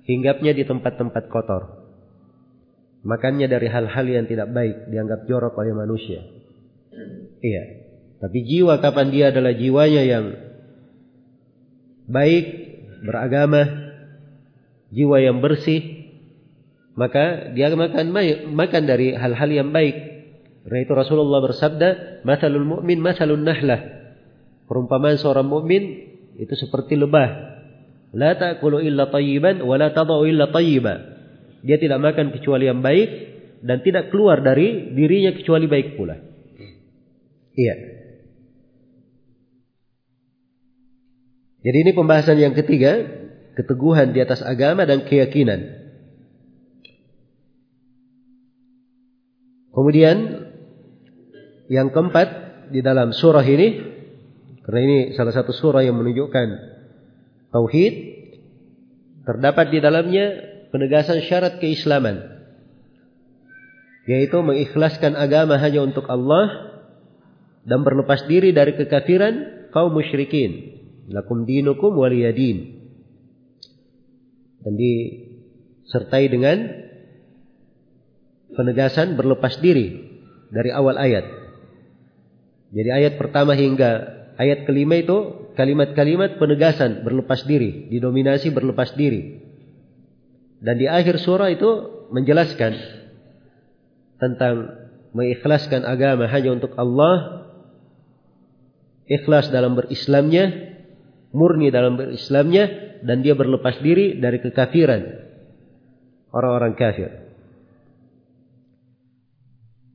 hinggapnya 0.09 0.57
di 0.57 0.65
tempat-tempat 0.65 1.29
kotor. 1.29 1.85
Makannya 3.05 3.45
dari 3.45 3.69
hal-hal 3.69 4.05
yang 4.09 4.25
tidak 4.25 4.49
baik 4.49 4.89
dianggap 4.89 5.29
jorok 5.29 5.53
oleh 5.53 5.77
manusia. 5.77 6.25
Iya. 7.45 7.63
Tapi 8.25 8.38
jiwa 8.41 8.81
kapan 8.81 9.13
dia 9.13 9.29
adalah 9.29 9.53
jiwanya 9.53 10.01
yang 10.01 10.25
baik 12.09 12.45
beragama, 13.05 13.93
jiwa 14.89 15.21
yang 15.21 15.45
bersih, 15.45 16.09
maka 16.97 17.53
dia 17.53 17.69
makan 17.69 18.12
makan 18.49 18.83
dari 18.89 19.13
hal-hal 19.13 19.49
yang 19.53 19.69
baik. 19.69 19.95
Karena 20.65 20.79
itu 20.81 20.93
Rasulullah 20.97 21.39
bersabda, 21.39 22.19
"Matsalul 22.25 22.65
mu'min 22.65 22.97
matsalun 22.97 23.45
nahlah." 23.45 23.98
Perumpamaan 24.69 25.17
seorang 25.17 25.49
mukmin 25.49 25.84
itu 26.38 26.53
seperti 26.53 26.93
lebah. 26.93 27.58
La 28.13 28.38
ta'kulu 28.38 28.86
illa 28.86 29.10
tayyiban 29.10 29.65
wa 29.65 29.73
la 29.82 29.89
tadau 29.89 30.29
illa 30.29 30.53
tayyiba. 30.53 30.93
Dia 31.65 31.82
tidak 31.82 31.97
makan 31.97 32.29
kecuali 32.29 32.69
yang 32.69 32.86
baik 32.86 33.10
dan 33.65 33.82
tidak 33.82 34.13
keluar 34.13 34.45
dari 34.45 34.93
dirinya 34.93 35.34
kecuali 35.34 35.65
baik 35.65 35.97
pula. 35.97 36.15
Iya. 37.58 37.75
Jadi 41.60 41.77
ini 41.84 41.91
pembahasan 41.91 42.39
yang 42.39 42.55
ketiga, 42.55 43.03
keteguhan 43.60 44.15
di 44.15 44.23
atas 44.23 44.39
agama 44.39 44.88
dan 44.88 45.03
keyakinan. 45.03 45.75
Kemudian 49.75 50.17
yang 51.67 51.91
keempat 51.91 52.27
di 52.71 52.79
dalam 52.79 53.12
surah 53.12 53.43
ini, 53.43 53.98
karena 54.69 54.86
ini 54.86 54.99
salah 55.17 55.34
satu 55.34 55.49
surah 55.49 55.82
yang 55.82 55.97
menunjukkan 55.97 56.47
tauhid, 57.49 57.93
terdapat 59.25 59.73
di 59.73 59.82
dalamnya 59.82 60.45
penegasan 60.69 61.25
syarat 61.25 61.58
keislaman, 61.58 62.21
yaitu 64.05 64.38
mengikhlaskan 64.38 65.17
agama 65.17 65.58
hanya 65.58 65.82
untuk 65.82 66.05
Allah 66.05 66.77
dan 67.65 67.82
berlepas 67.82 68.29
diri 68.29 68.53
dari 68.53 68.77
kekafiran 68.77 69.65
kaum 69.73 69.89
musyrikin. 69.89 70.77
Lakum 71.10 71.49
dinukum 71.49 71.97
waliyadin. 71.97 72.77
Dan 74.62 74.73
disertai 74.77 76.29
dengan 76.29 76.58
penegasan 78.53 79.17
berlepas 79.17 79.58
diri 79.65 80.13
dari 80.53 80.69
awal 80.69 80.93
ayat. 80.93 81.25
Jadi 82.69 82.89
ayat 82.93 83.17
pertama 83.17 83.58
hingga 83.58 84.18
ayat 84.39 84.63
kelima 84.63 84.95
itu 84.95 85.52
kalimat-kalimat 85.60 86.39
penegasan 86.39 87.04
berlepas 87.04 87.43
diri, 87.43 87.91
didominasi 87.91 88.56
berlepas 88.56 88.95
diri. 88.95 89.43
Dan 90.63 90.80
di 90.80 90.88
akhir 90.88 91.19
surah 91.19 91.52
itu 91.52 91.69
menjelaskan 92.15 92.80
tentang 94.19 94.56
mengikhlaskan 95.12 95.84
agama 95.84 96.32
hanya 96.32 96.56
untuk 96.56 96.71
Allah. 96.80 97.43
ikhlas 99.10 99.49
dalam 99.49 99.73
berislamnya, 99.73 100.78
murni 101.34 101.73
dalam 101.73 101.97
berislamnya, 101.97 102.95
dan 103.02 103.25
dia 103.25 103.34
berlepas 103.34 103.82
diri 103.82 104.21
dari 104.21 104.38
kekafiran 104.38 105.02
orang-orang 106.30 106.78
kafir. 106.78 107.10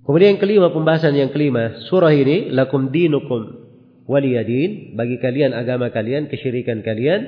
Kemudian 0.03 0.37
yang 0.37 0.43
kelima 0.43 0.69
pembahasan 0.75 1.15
yang 1.15 1.31
kelima 1.31 1.79
surah 1.87 2.11
ini 2.11 2.51
lakum 2.51 2.91
dinukum 2.91 3.64
waliyadin 4.05 4.97
bagi 4.97 5.17
kalian 5.21 5.57
agama 5.57 5.89
kalian 5.89 6.29
kesyirikan 6.29 6.85
kalian 6.85 7.25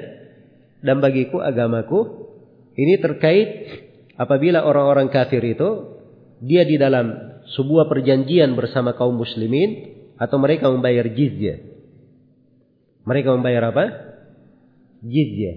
dan 0.84 1.00
bagiku 1.00 1.40
agamaku 1.40 2.28
ini 2.76 3.00
terkait 3.00 3.48
apabila 4.20 4.64
orang-orang 4.64 5.08
kafir 5.08 5.40
itu 5.40 5.96
dia 6.44 6.68
di 6.68 6.76
dalam 6.76 7.40
sebuah 7.56 7.88
perjanjian 7.88 8.52
bersama 8.52 8.92
kaum 8.92 9.16
muslimin 9.16 9.96
atau 10.20 10.36
mereka 10.40 10.68
membayar 10.68 11.06
jizyah. 11.08 11.62
Mereka 13.06 13.28
membayar 13.32 13.70
apa? 13.70 13.84
Jizyah. 15.00 15.56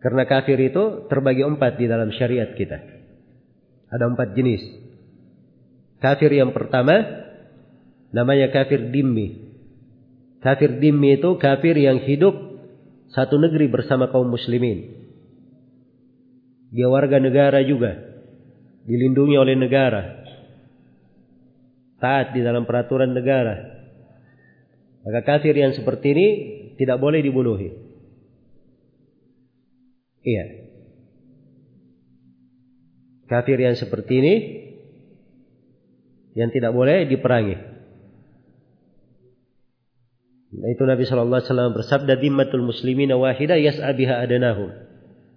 Karena 0.00 0.24
kafir 0.24 0.56
itu 0.56 1.04
terbagi 1.12 1.44
empat 1.44 1.76
di 1.76 1.84
dalam 1.90 2.08
syariat 2.14 2.56
kita. 2.56 2.78
Ada 3.90 4.06
empat 4.06 4.32
jenis. 4.32 4.62
Kafir 6.00 6.32
yang 6.32 6.56
pertama 6.56 7.04
namanya 8.14 8.48
kafir 8.48 8.88
dimmi. 8.88 9.49
Kafir 10.40 10.80
dimmi 10.80 11.20
itu 11.20 11.36
kafir 11.36 11.76
yang 11.76 12.00
hidup 12.00 12.32
satu 13.12 13.36
negeri 13.36 13.68
bersama 13.68 14.08
kaum 14.08 14.32
muslimin. 14.32 15.00
Dia 16.72 16.88
warga 16.88 17.20
negara 17.20 17.60
juga. 17.60 17.98
Dilindungi 18.88 19.36
oleh 19.36 19.58
negara. 19.58 20.24
Taat 22.00 22.32
di 22.32 22.40
dalam 22.40 22.64
peraturan 22.64 23.12
negara. 23.12 23.60
Maka 25.04 25.20
kafir 25.26 25.52
yang 25.52 25.76
seperti 25.76 26.06
ini 26.16 26.28
tidak 26.80 26.96
boleh 26.96 27.20
dibunuhi. 27.20 27.68
Iya. 30.24 30.44
Kafir 33.28 33.60
yang 33.60 33.76
seperti 33.76 34.12
ini 34.24 34.34
yang 36.32 36.48
tidak 36.48 36.72
boleh 36.72 37.04
diperangi. 37.04 37.69
Itu 40.50 40.82
Nabi 40.82 41.06
Shallallahu 41.06 41.38
Alaihi 41.38 41.50
Wasallam 41.54 41.72
bersabda, 41.78 42.12
"Dimmatul 42.18 42.66
muslimin 42.66 43.14
wahida 43.14 43.54
yas'abiha 43.54 44.18
adanahum." 44.18 44.74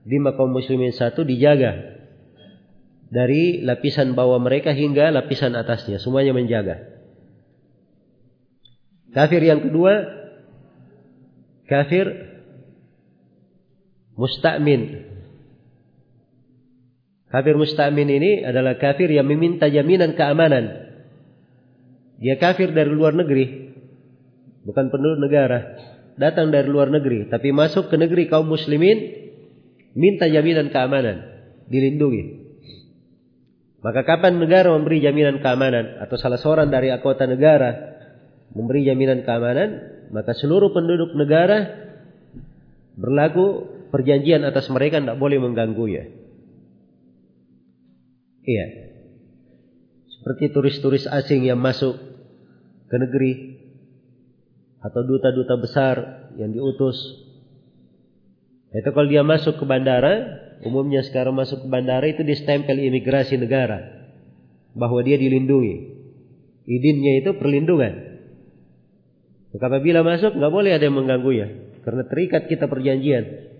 Dimma 0.03 0.33
kaum 0.33 0.51
muslimin 0.51 0.91
satu 0.91 1.23
dijaga 1.23 2.01
dari 3.13 3.61
lapisan 3.61 4.17
bawah 4.17 4.41
mereka 4.41 4.73
hingga 4.73 5.13
lapisan 5.13 5.53
atasnya, 5.53 6.01
semuanya 6.01 6.33
menjaga. 6.33 6.81
Kafir 9.13 9.45
yang 9.45 9.61
kedua, 9.61 10.01
kafir 11.69 12.09
musta'min. 14.17 15.13
Kafir 17.29 17.53
musta'min 17.53 18.09
ini 18.09 18.31
adalah 18.41 18.81
kafir 18.81 19.13
yang 19.13 19.29
meminta 19.29 19.69
jaminan 19.69 20.17
keamanan. 20.17 20.89
Dia 22.17 22.41
kafir 22.41 22.73
dari 22.73 22.89
luar 22.89 23.13
negeri. 23.13 23.72
Bukan 24.63 24.89
penduduk 24.91 25.19
negara. 25.19 25.75
Datang 26.15 26.49
dari 26.51 26.67
luar 26.71 26.87
negeri. 26.87 27.27
Tapi 27.27 27.51
masuk 27.51 27.91
ke 27.91 27.95
negeri 27.99 28.31
kaum 28.31 28.47
muslimin. 28.47 29.27
Minta 29.93 30.25
jaminan 30.31 30.71
keamanan. 30.71 31.23
Dilindungi. 31.67 32.43
Maka 33.83 34.07
kapan 34.07 34.39
negara 34.39 34.71
memberi 34.71 35.03
jaminan 35.03 35.43
keamanan. 35.43 35.99
Atau 35.99 36.15
salah 36.15 36.39
seorang 36.39 36.71
dari 36.71 36.89
anggota 36.89 37.27
negara. 37.27 37.99
Memberi 38.55 38.87
jaminan 38.87 39.27
keamanan. 39.27 39.69
Maka 40.15 40.31
seluruh 40.39 40.71
penduduk 40.71 41.11
negara. 41.19 41.83
Berlaku 42.95 43.67
perjanjian 43.91 44.47
atas 44.47 44.71
mereka 44.71 45.03
tidak 45.03 45.19
boleh 45.19 45.37
mengganggu 45.43 45.85
ya. 45.91 46.05
Iya. 48.43 48.65
Seperti 50.07 50.55
turis-turis 50.55 51.05
asing 51.05 51.43
yang 51.43 51.59
masuk 51.59 51.99
ke 52.87 52.95
negeri 52.95 53.52
atau 54.83 55.01
duta-duta 55.07 55.55
besar 55.55 55.95
yang 56.35 56.51
diutus. 56.51 56.99
Itu 58.75 58.89
kalau 58.91 59.07
dia 59.07 59.23
masuk 59.23 59.55
ke 59.55 59.63
bandara, 59.63 60.43
umumnya 60.67 61.05
sekarang 61.07 61.37
masuk 61.37 61.63
ke 61.63 61.67
bandara 61.71 62.03
itu 62.09 62.25
stempel 62.35 62.75
imigrasi 62.75 63.39
negara 63.39 63.79
bahwa 64.75 64.99
dia 65.05 65.15
dilindungi. 65.15 65.95
Idinnya 66.67 67.23
itu 67.23 67.31
perlindungan. 67.39 67.93
Maka 69.55 69.65
apabila 69.69 70.01
masuk 70.01 70.35
nggak 70.35 70.53
boleh 70.53 70.71
ada 70.73 70.83
yang 70.83 70.97
mengganggu 70.97 71.31
ya, 71.31 71.47
karena 71.85 72.03
terikat 72.09 72.49
kita 72.49 72.65
perjanjian. 72.65 73.53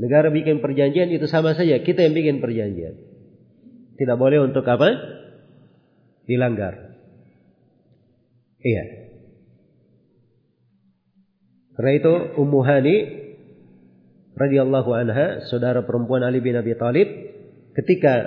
Negara 0.00 0.32
bikin 0.32 0.58
perjanjian 0.58 1.12
itu 1.12 1.28
sama 1.30 1.54
saja 1.54 1.78
kita 1.80 2.02
yang 2.02 2.16
bikin 2.16 2.36
perjanjian. 2.42 2.98
Tidak 4.00 4.16
boleh 4.16 4.40
untuk 4.42 4.64
apa? 4.64 4.88
Dilanggar. 6.24 6.98
Iya. 8.64 9.09
Karena 11.80 11.96
itu 11.96 12.12
Ummu 12.36 12.60
Hani 12.60 12.96
radhiyallahu 14.36 14.92
anha, 14.92 15.48
saudara 15.48 15.80
perempuan 15.88 16.20
Ali 16.20 16.44
bin 16.44 16.52
Abi 16.52 16.76
Thalib, 16.76 17.08
ketika 17.72 18.20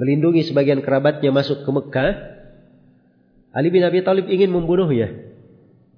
melindungi 0.00 0.48
sebagian 0.48 0.80
kerabatnya 0.80 1.28
masuk 1.28 1.60
ke 1.60 1.68
Mekah, 1.68 2.12
Ali 3.52 3.68
bin 3.68 3.84
Abi 3.84 4.00
Thalib 4.00 4.32
ingin 4.32 4.48
membunuhnya. 4.48 5.12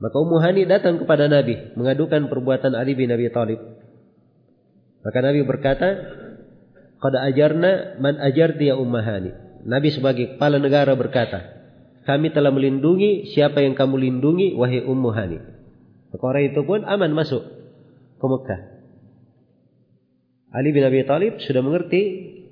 Maka 0.03 0.17
Ummu 0.19 0.43
Hani 0.43 0.67
datang 0.67 0.99
kepada 0.99 1.31
Nabi 1.31 1.71
mengadukan 1.79 2.27
perbuatan 2.27 2.75
Ali 2.75 2.99
bin 2.99 3.15
Abi 3.15 3.31
Thalib. 3.31 3.63
Maka 5.07 5.19
Nabi 5.23 5.47
berkata, 5.47 5.89
Qad 6.99 7.15
ajarna 7.15 8.03
man 8.03 8.19
ajarti 8.19 8.75
ya 8.75 8.75
ummahani. 8.75 9.31
Nabi 9.63 9.95
sebagai 9.95 10.35
kepala 10.35 10.59
negara 10.59 10.99
berkata, 10.99 11.64
kami 12.05 12.33
telah 12.37 12.53
melindungi 12.53 13.33
siapa 13.33 13.65
yang 13.65 13.73
kamu 13.77 13.97
lindungi 13.97 14.53
wahai 14.57 14.85
ummu 14.85 15.11
hani. 15.13 15.41
Maka 16.13 16.25
orang 16.25 16.45
itu 16.53 16.61
pun 16.63 16.85
aman 16.85 17.11
masuk 17.17 17.43
ke 18.21 18.27
Mekah. 18.29 18.61
Ali 20.55 20.71
bin 20.71 20.87
Abi 20.87 21.03
Thalib 21.03 21.43
sudah 21.43 21.65
mengerti 21.65 22.03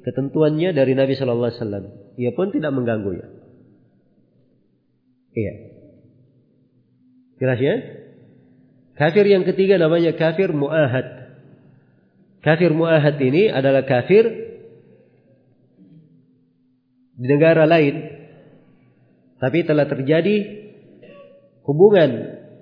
ketentuannya 0.03 0.75
dari 0.75 0.99
Nabi 0.99 1.15
Shallallahu 1.15 1.49
Alaihi 1.53 1.61
Wasallam. 1.63 1.85
Ia 2.19 2.31
pun 2.35 2.51
tidak 2.51 2.73
mengganggunya. 2.75 3.29
Iya. 5.33 5.55
Jelas 7.39 7.59
ya? 7.63 7.77
Kafir 8.99 9.25
yang 9.31 9.47
ketiga 9.47 9.79
namanya 9.81 10.13
kafir 10.19 10.53
mu'ahad. 10.53 11.23
Kafir 12.43 12.75
muahad 12.75 13.17
ini 13.23 13.49
adalah 13.49 13.87
kafir 13.87 14.27
di 17.15 17.27
negara 17.31 17.65
lain. 17.71 18.22
Tapi 19.43 19.67
telah 19.67 19.91
terjadi 19.91 20.63
hubungan, 21.67 22.11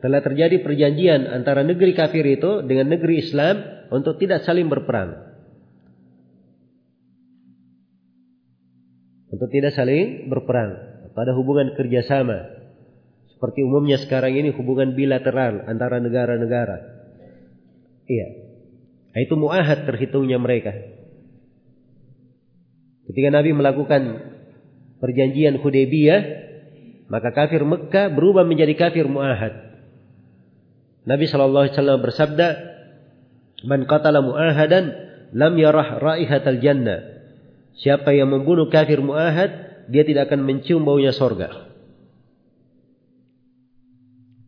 telah 0.00 0.24
terjadi 0.24 0.64
perjanjian 0.64 1.28
antara 1.28 1.60
negeri 1.60 1.92
kafir 1.92 2.24
itu 2.24 2.64
dengan 2.64 2.88
negeri 2.88 3.20
Islam 3.20 3.84
untuk 3.92 4.16
tidak 4.16 4.48
saling 4.48 4.64
berperang. 4.72 5.28
Untuk 9.28 9.52
tidak 9.52 9.76
saling 9.76 10.32
berperang. 10.32 10.88
Pada 11.12 11.36
hubungan 11.36 11.76
kerjasama. 11.76 12.48
Seperti 13.28 13.60
umumnya 13.60 14.00
sekarang 14.00 14.32
ini 14.40 14.48
hubungan 14.48 14.96
bilateral 14.96 15.68
antara 15.68 16.00
negara-negara. 16.00 16.76
Iya. 18.08 18.28
Itu 19.20 19.36
muahad 19.36 19.84
terhitungnya 19.84 20.40
mereka. 20.40 20.72
Ketika 23.04 23.28
Nabi 23.28 23.52
melakukan 23.52 24.02
perjanjian 25.02 25.58
Hudaybiyah, 25.60 26.49
maka 27.10 27.34
kafir 27.34 27.66
Mekah 27.66 28.14
berubah 28.14 28.46
menjadi 28.46 28.78
kafir 28.78 29.10
muahad. 29.10 29.74
Nabi 31.02 31.26
sallallahu 31.26 31.66
alaihi 31.66 31.74
wasallam 31.74 32.00
bersabda, 32.06 32.48
"Man 33.66 33.90
qatala 33.90 34.22
muahadan 34.22 34.84
lam 35.34 35.58
yarah 35.58 35.98
raihatal 35.98 36.62
jannah." 36.62 37.02
Siapa 37.82 38.14
yang 38.14 38.30
membunuh 38.30 38.70
kafir 38.70 39.02
muahad, 39.02 39.50
dia 39.90 40.06
tidak 40.06 40.30
akan 40.30 40.46
mencium 40.46 40.86
baunya 40.86 41.10
sorga. 41.10 41.66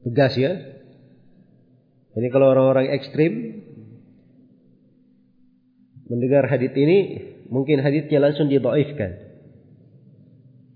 Tegas 0.07 0.39
ya. 0.39 0.53
Ini 2.13 2.29
kalau 2.31 2.53
orang-orang 2.53 2.95
ekstrim 2.95 3.33
mendengar 6.07 6.45
hadis 6.47 6.71
ini 6.77 6.99
mungkin 7.49 7.81
hadisnya 7.81 8.21
langsung 8.21 8.53
didoifkan. 8.53 9.11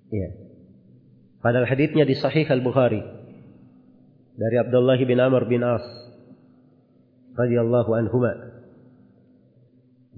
Ya. 0.08 0.45
Padahal 1.46 1.70
hadisnya 1.70 2.02
di 2.02 2.18
Sahih 2.18 2.42
Al 2.50 2.58
Bukhari 2.58 2.98
dari 4.34 4.56
Abdullah 4.58 4.98
bin 4.98 5.14
Amr 5.22 5.46
bin 5.46 5.62
As 5.62 5.86
radhiyallahu 7.38 7.86
anhuma. 7.94 8.34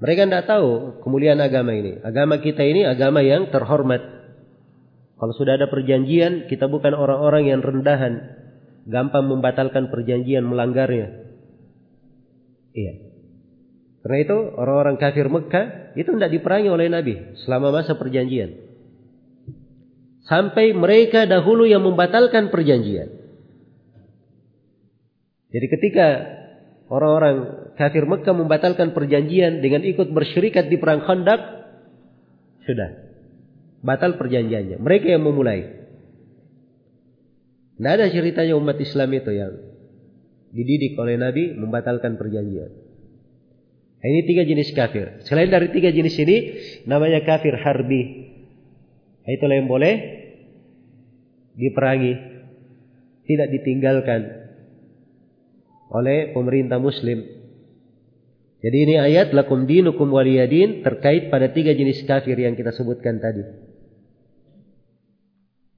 Mereka 0.01 0.25
tidak 0.25 0.49
tahu 0.49 1.05
kemuliaan 1.05 1.45
agama 1.45 1.77
ini. 1.77 2.01
Agama 2.01 2.41
kita 2.41 2.65
ini 2.65 2.89
agama 2.89 3.21
yang 3.21 3.53
terhormat. 3.53 4.01
Kalau 5.21 5.35
sudah 5.37 5.61
ada 5.61 5.69
perjanjian, 5.69 6.49
kita 6.49 6.65
bukan 6.65 6.97
orang-orang 6.97 7.53
yang 7.53 7.61
rendahan. 7.61 8.41
gampang 8.89 9.29
membatalkan 9.29 9.93
perjanjian, 9.93 10.49
melanggarnya. 10.49 11.13
Iya. 12.73 12.93
Karena 14.01 14.19
itu 14.25 14.37
orang-orang 14.57 14.97
kafir 14.97 15.29
Mekah 15.29 15.93
itu 15.93 16.09
tidak 16.09 16.33
diperangi 16.33 16.73
oleh 16.73 16.89
Nabi 16.89 17.37
selama 17.45 17.69
masa 17.69 18.01
perjanjian. 18.01 18.68
Sampai 20.29 20.77
mereka 20.77 21.25
dahulu 21.25 21.65
yang 21.65 21.81
membatalkan 21.81 22.53
perjanjian. 22.53 23.09
Jadi 25.49 25.67
ketika 25.73 26.07
orang-orang 26.93 27.37
kafir 27.81 28.05
Mekah 28.05 28.37
membatalkan 28.37 28.93
perjanjian 28.93 29.65
dengan 29.65 29.81
ikut 29.89 30.13
bersyirikat 30.13 30.69
di 30.69 30.77
perang 30.77 31.01
Khandaq, 31.09 31.41
sudah 32.69 33.09
batal 33.81 34.21
perjanjiannya. 34.21 34.77
Mereka 34.77 35.17
yang 35.17 35.25
memulai. 35.25 35.81
Tidak 37.81 37.93
ada 37.95 38.13
ceritanya 38.13 38.53
umat 38.61 38.77
Islam 38.77 39.09
itu 39.17 39.33
yang 39.33 39.53
dididik 40.53 40.99
oleh 41.01 41.17
Nabi 41.17 41.57
membatalkan 41.57 42.21
perjanjian. 42.21 42.69
Nah, 43.99 44.07
ini 44.07 44.21
tiga 44.29 44.43
jenis 44.45 44.77
kafir. 44.77 45.25
Selain 45.25 45.49
dari 45.49 45.73
tiga 45.73 45.89
jenis 45.89 46.15
ini, 46.21 46.37
namanya 46.85 47.25
kafir 47.25 47.55
harbi. 47.57 48.03
Nah, 49.23 49.31
itulah 49.31 49.57
yang 49.59 49.71
boleh 49.71 50.18
diperangi, 51.59 52.15
tidak 53.27 53.49
ditinggalkan 53.51 54.49
oleh 55.91 56.31
pemerintah 56.31 56.79
Muslim. 56.79 57.27
Jadi 58.59 58.77
ini 58.91 58.95
ayat 58.99 59.35
lakum 59.35 59.67
dinukum 59.67 60.11
waliyadin 60.11 60.83
terkait 60.83 61.31
pada 61.31 61.51
tiga 61.51 61.75
jenis 61.75 62.03
kafir 62.07 62.39
yang 62.39 62.55
kita 62.55 62.75
sebutkan 62.75 63.19
tadi. 63.19 63.43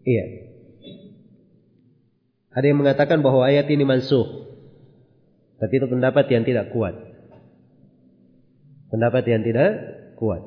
Iya. 0.04 0.24
Ada 2.50 2.66
yang 2.72 2.80
mengatakan 2.80 3.20
bahwa 3.20 3.44
ayat 3.44 3.68
ini 3.68 3.84
mansuh. 3.84 4.48
Tapi 5.60 5.72
itu 5.76 5.86
pendapat 5.92 6.24
yang 6.32 6.42
tidak 6.48 6.72
kuat. 6.72 6.96
Pendapat 8.88 9.22
yang 9.28 9.44
tidak 9.44 9.70
kuat. 10.16 10.40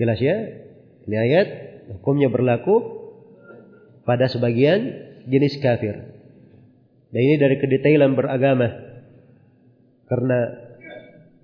Jelas 0.00 0.18
ya? 0.18 0.36
Ini 1.04 1.16
ayat 1.20 1.46
hukumnya 2.00 2.32
berlaku 2.32 3.01
pada 4.02 4.26
sebagian 4.26 4.90
jenis 5.26 5.58
kafir. 5.62 6.12
Dan 7.12 7.20
ini 7.20 7.36
dari 7.36 7.56
kedetailan 7.60 8.16
beragama. 8.16 8.68
Karena 10.08 10.38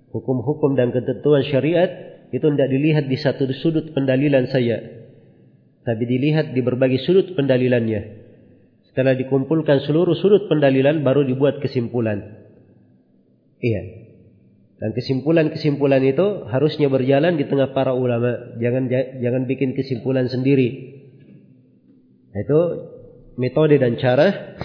hukum-hukum 0.09 0.73
dan 0.73 0.89
ketentuan 0.89 1.45
syariat 1.45 1.89
itu 2.29 2.45
tidak 2.45 2.69
dilihat 2.69 3.05
di 3.05 3.17
satu 3.17 3.45
sudut 3.53 3.93
pendalilan 3.93 4.49
saya. 4.49 4.81
Tapi 5.85 6.03
dilihat 6.05 6.53
di 6.53 6.61
berbagai 6.61 7.01
sudut 7.05 7.33
pendalilannya. 7.33 8.19
Setelah 8.89 9.13
dikumpulkan 9.13 9.85
seluruh 9.85 10.17
sudut 10.17 10.49
pendalilan 10.49 11.05
baru 11.05 11.21
dibuat 11.25 11.61
kesimpulan. 11.61 12.45
Iya. 13.61 13.81
Dan 14.79 14.95
kesimpulan-kesimpulan 14.95 16.01
itu 16.07 16.47
harusnya 16.47 16.87
berjalan 16.87 17.35
di 17.35 17.45
tengah 17.45 17.75
para 17.75 17.91
ulama. 17.91 18.57
Jangan 18.57 18.87
jangan 19.19 19.43
bikin 19.45 19.75
kesimpulan 19.75 20.31
sendiri. 20.31 20.98
Itu 22.33 22.59
metode 23.39 23.81
dan 23.81 23.97
cara 23.97 24.57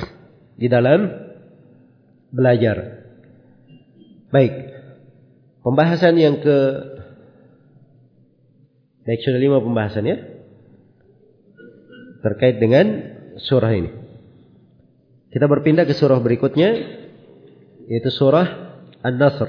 di 0.59 0.67
dalam 0.69 1.09
belajar. 2.35 3.07
Baik. 4.29 4.55
Pembahasan 5.65 6.19
yang 6.21 6.43
ke 6.45 6.59
Baik, 9.05 9.21
sudah 9.21 9.41
lima 9.41 9.61
pembahasan 9.61 10.05
ya. 10.09 10.17
Terkait 12.25 12.57
dengan 12.57 13.15
surah 13.37 13.73
ini. 13.77 13.91
Kita 15.29 15.45
berpindah 15.45 15.85
ke 15.85 15.93
surah 15.93 16.25
berikutnya 16.25 16.73
yaitu 17.85 18.09
surah 18.09 18.81
An-Nasr. 19.05 19.49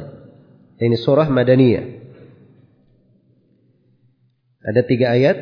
Ini 0.75 0.99
surah 0.99 1.31
Madaniyah. 1.31 1.85
Ada 4.65 4.81
tiga 4.83 5.15
ayat 5.15 5.37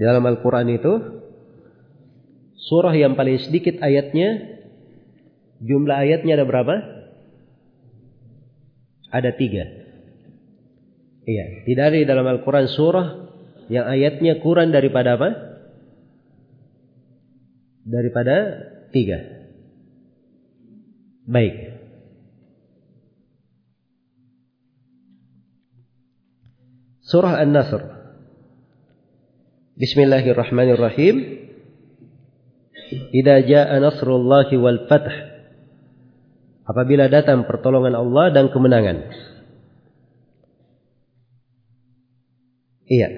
di 0.00 0.08
dalam 0.08 0.24
Al-Quran 0.24 0.64
itu 0.72 0.92
surah 2.56 2.96
yang 2.96 3.20
paling 3.20 3.36
sedikit 3.36 3.84
ayatnya 3.84 4.56
jumlah 5.60 5.92
ayatnya 5.92 6.40
ada 6.40 6.48
berapa? 6.48 6.74
Ada 9.12 9.36
tiga. 9.36 9.68
Iya, 11.28 11.68
tidak 11.68 11.84
ada 11.92 11.96
di 12.00 12.08
dalam 12.08 12.24
Al-Quran 12.24 12.72
surah 12.72 13.28
yang 13.68 13.84
ayatnya 13.84 14.40
kurang 14.40 14.72
daripada 14.72 15.20
apa? 15.20 15.52
daripada 17.84 18.36
tiga. 18.96 19.20
Baik. 21.28 21.76
Surah 27.04 27.42
An-Nasr. 27.44 27.99
Bismillahirrahmanirrahim. 29.80 31.40
Idza 33.16 33.36
jaa 33.48 33.80
nasrullahi 33.80 34.60
wal 34.60 34.84
fath. 34.92 35.08
Apabila 36.68 37.08
datang 37.08 37.48
pertolongan 37.48 37.96
Allah 37.96 38.28
dan 38.28 38.52
kemenangan. 38.52 39.08
Iya. 42.92 43.08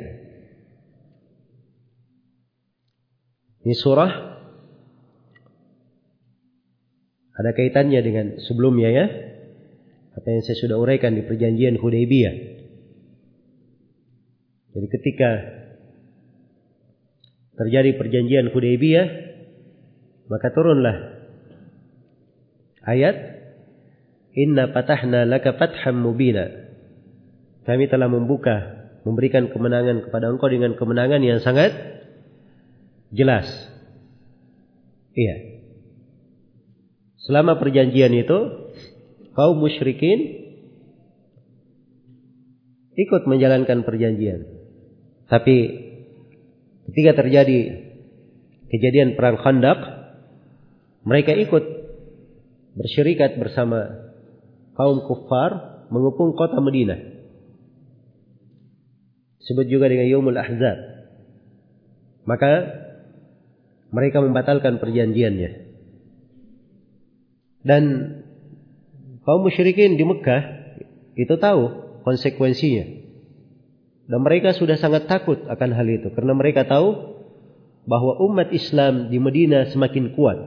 Ini 3.67 3.75
surah 3.75 4.13
Ada 7.33 7.59
kaitannya 7.59 8.01
dengan 8.07 8.27
sebelumnya 8.39 8.87
ya. 8.93 9.07
Apa 10.15 10.27
yang 10.31 10.47
saya 10.47 10.55
sudah 10.63 10.79
uraikan 10.79 11.19
di 11.19 11.27
perjanjian 11.27 11.75
Hudaybiyah. 11.81 12.35
Jadi 14.79 14.87
ketika 14.87 15.31
terjadi 17.57 17.97
perjanjian 18.01 18.51
Hudaybiyah, 18.53 19.07
maka 20.29 20.49
turunlah 20.53 20.97
ayat 22.87 23.33
Inna 24.33 24.73
patahna 24.73 25.29
laka 25.29 25.53
fatham 25.61 26.01
mubina. 26.01 26.49
Kami 27.69 27.85
telah 27.87 28.09
membuka, 28.09 28.89
memberikan 29.05 29.53
kemenangan 29.53 30.09
kepada 30.09 30.33
engkau 30.33 30.49
dengan 30.49 30.73
kemenangan 30.75 31.21
yang 31.21 31.39
sangat 31.45 31.71
jelas. 33.13 33.45
Iya. 35.13 35.37
Selama 37.29 37.61
perjanjian 37.61 38.11
itu 38.17 38.39
kaum 39.37 39.61
musyrikin 39.61 40.49
ikut 42.97 43.23
menjalankan 43.29 43.85
perjanjian. 43.85 44.49
Tapi 45.29 45.57
ketika 46.91 47.23
terjadi 47.23 47.59
kejadian 48.73 49.15
perang 49.15 49.39
Khandaq, 49.39 49.79
mereka 51.05 51.35
ikut 51.37 51.65
bersyirikat 52.73 53.37
bersama 53.37 54.11
kaum 54.73 55.05
kufar 55.05 55.85
mengepung 55.93 56.33
kota 56.33 56.57
Madinah. 56.63 57.01
Sebut 59.43 59.67
juga 59.67 59.91
dengan 59.91 60.07
Yomul 60.09 60.39
Ahzab. 60.39 60.79
Maka 62.23 62.51
mereka 63.91 64.23
membatalkan 64.23 64.79
perjanjiannya. 64.79 65.51
Dan 67.67 67.83
kaum 69.27 69.43
musyrikin 69.43 69.99
di 69.99 70.07
Mekah 70.07 70.43
itu 71.19 71.35
tahu 71.37 71.63
konsekuensinya. 72.07 73.02
Dan 74.07 74.21
mereka 74.23 74.51
sudah 74.53 74.75
sangat 74.77 75.07
takut 75.07 75.39
akan 75.47 75.71
hal 75.73 75.87
itu 75.87 76.11
karena 76.11 76.35
mereka 76.35 76.67
tahu 76.67 77.15
bahwa 77.87 78.19
umat 78.31 78.51
Islam 78.51 79.11
di 79.11 79.19
Medina 79.19 79.67
semakin 79.71 80.15
kuat. 80.15 80.39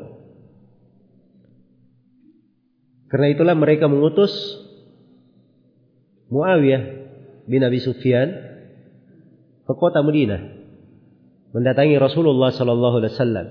Karena 3.12 3.32
itulah 3.32 3.56
mereka 3.56 3.88
mengutus 3.88 4.32
Muawiyah 6.32 6.84
bin 7.48 7.62
Abi 7.64 7.80
Sufyan 7.80 8.28
ke 9.66 9.74
kota 9.78 10.02
Medina 10.04 10.42
mendatangi 11.56 11.96
Rasulullah 11.96 12.52
sallallahu 12.52 12.96
alaihi 13.00 13.14
wasallam 13.16 13.48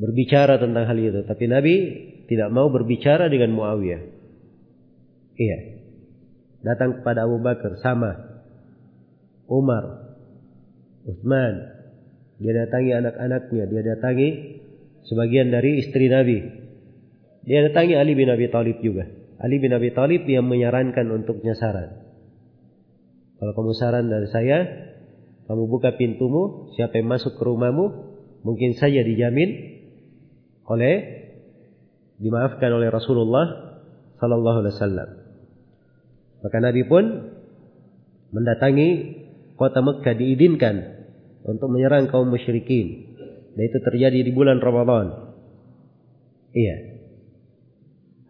berbicara 0.00 0.56
tentang 0.56 0.88
hal 0.88 0.96
itu. 0.96 1.20
Tapi 1.28 1.44
Nabi 1.44 1.74
tidak 2.24 2.48
mau 2.48 2.72
berbicara 2.72 3.28
dengan 3.28 3.52
Muawiyah. 3.52 4.02
Iya. 5.36 5.79
Datang 6.60 7.00
kepada 7.00 7.24
Abu 7.24 7.40
Bakar 7.40 7.80
sama. 7.80 8.42
Umar. 9.48 10.12
Uthman. 11.08 11.54
Dia 12.40 12.52
datangi 12.64 12.92
anak-anaknya. 12.92 13.64
Dia 13.68 13.82
datangi 13.96 14.28
sebagian 15.08 15.52
dari 15.52 15.80
istri 15.80 16.08
Nabi. 16.12 16.38
Dia 17.48 17.64
datangi 17.68 17.96
Ali 17.96 18.12
bin 18.12 18.28
Abi 18.28 18.52
Thalib 18.52 18.84
juga. 18.84 19.08
Ali 19.40 19.56
bin 19.56 19.72
Abi 19.72 19.92
Thalib 19.96 20.28
yang 20.28 20.44
menyarankan 20.44 21.08
untuk 21.08 21.40
nyasaran. 21.40 21.96
Kalau 23.40 23.52
kamu 23.56 23.72
saran 23.72 24.12
dari 24.12 24.28
saya, 24.28 24.58
kamu 25.48 25.64
buka 25.64 25.96
pintumu, 25.96 26.68
siapa 26.76 27.00
yang 27.00 27.08
masuk 27.08 27.40
ke 27.40 27.42
rumahmu, 27.42 27.86
mungkin 28.44 28.76
saja 28.76 29.00
dijamin 29.00 29.80
oleh 30.68 30.94
dimaafkan 32.20 32.68
oleh 32.68 32.92
Rasulullah 32.92 33.80
sallallahu 34.20 34.60
alaihi 34.60 34.76
wasallam. 34.76 35.19
Maka 36.40 36.56
Nabi 36.60 36.82
pun 36.88 37.04
mendatangi 38.32 38.88
kota 39.60 39.84
Mekah 39.84 40.14
diizinkan 40.16 40.76
untuk 41.44 41.68
menyerang 41.68 42.08
kaum 42.08 42.28
musyrikin. 42.32 43.16
Dan 43.52 43.62
itu 43.66 43.78
terjadi 43.82 44.24
di 44.24 44.32
bulan 44.32 44.62
Ramadan. 44.62 45.36
Iya. 46.56 46.76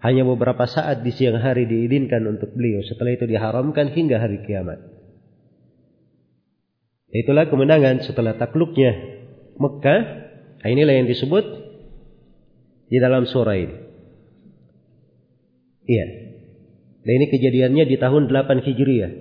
Hanya 0.01 0.25
beberapa 0.25 0.64
saat 0.64 1.05
di 1.05 1.12
siang 1.12 1.38
hari 1.38 1.68
diizinkan 1.68 2.25
untuk 2.25 2.57
beliau. 2.57 2.81
Setelah 2.83 3.14
itu 3.14 3.29
diharamkan 3.29 3.92
hingga 3.92 4.16
hari 4.16 4.40
kiamat. 4.42 4.81
Itulah 7.11 7.51
kemenangan 7.51 8.07
setelah 8.07 8.38
takluknya 8.38 8.96
Mekah. 9.61 10.01
Nah, 10.61 10.68
inilah 10.68 10.94
yang 10.94 11.09
disebut 11.11 11.44
di 12.90 12.99
dalam 12.99 13.29
surah 13.29 13.57
ini. 13.59 13.77
Iya. 15.90 16.30
Dan 17.01 17.13
ini 17.17 17.27
kejadiannya 17.33 17.85
di 17.89 17.97
tahun 17.97 18.29
8 18.29 18.61
Hijriah. 18.61 19.13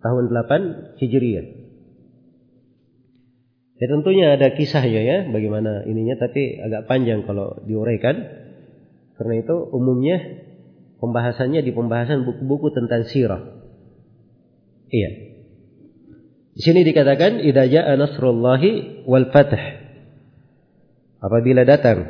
Tahun 0.00 0.24
8 0.32 0.96
Hijriah. 1.00 1.46
Ya 3.76 3.86
tentunya 3.92 4.32
ada 4.32 4.56
kisahnya 4.56 5.02
ya 5.04 5.18
bagaimana 5.28 5.84
ininya 5.84 6.16
tapi 6.16 6.56
agak 6.56 6.88
panjang 6.88 7.28
kalau 7.28 7.60
diuraikan. 7.68 8.16
Karena 9.20 9.34
itu 9.40 9.56
umumnya 9.72 10.16
pembahasannya 11.00 11.60
di 11.60 11.72
pembahasan 11.76 12.24
buku-buku 12.24 12.72
tentang 12.72 13.04
sirah. 13.04 13.44
Iya. 14.88 15.10
Di 16.56 16.60
sini 16.64 16.88
dikatakan 16.88 17.44
idza 17.44 17.68
jaa 17.68 17.92
nasrullahi 18.00 19.04
wal 19.04 19.28
fath. 19.28 19.52
Apabila 21.20 21.68
datang 21.68 22.08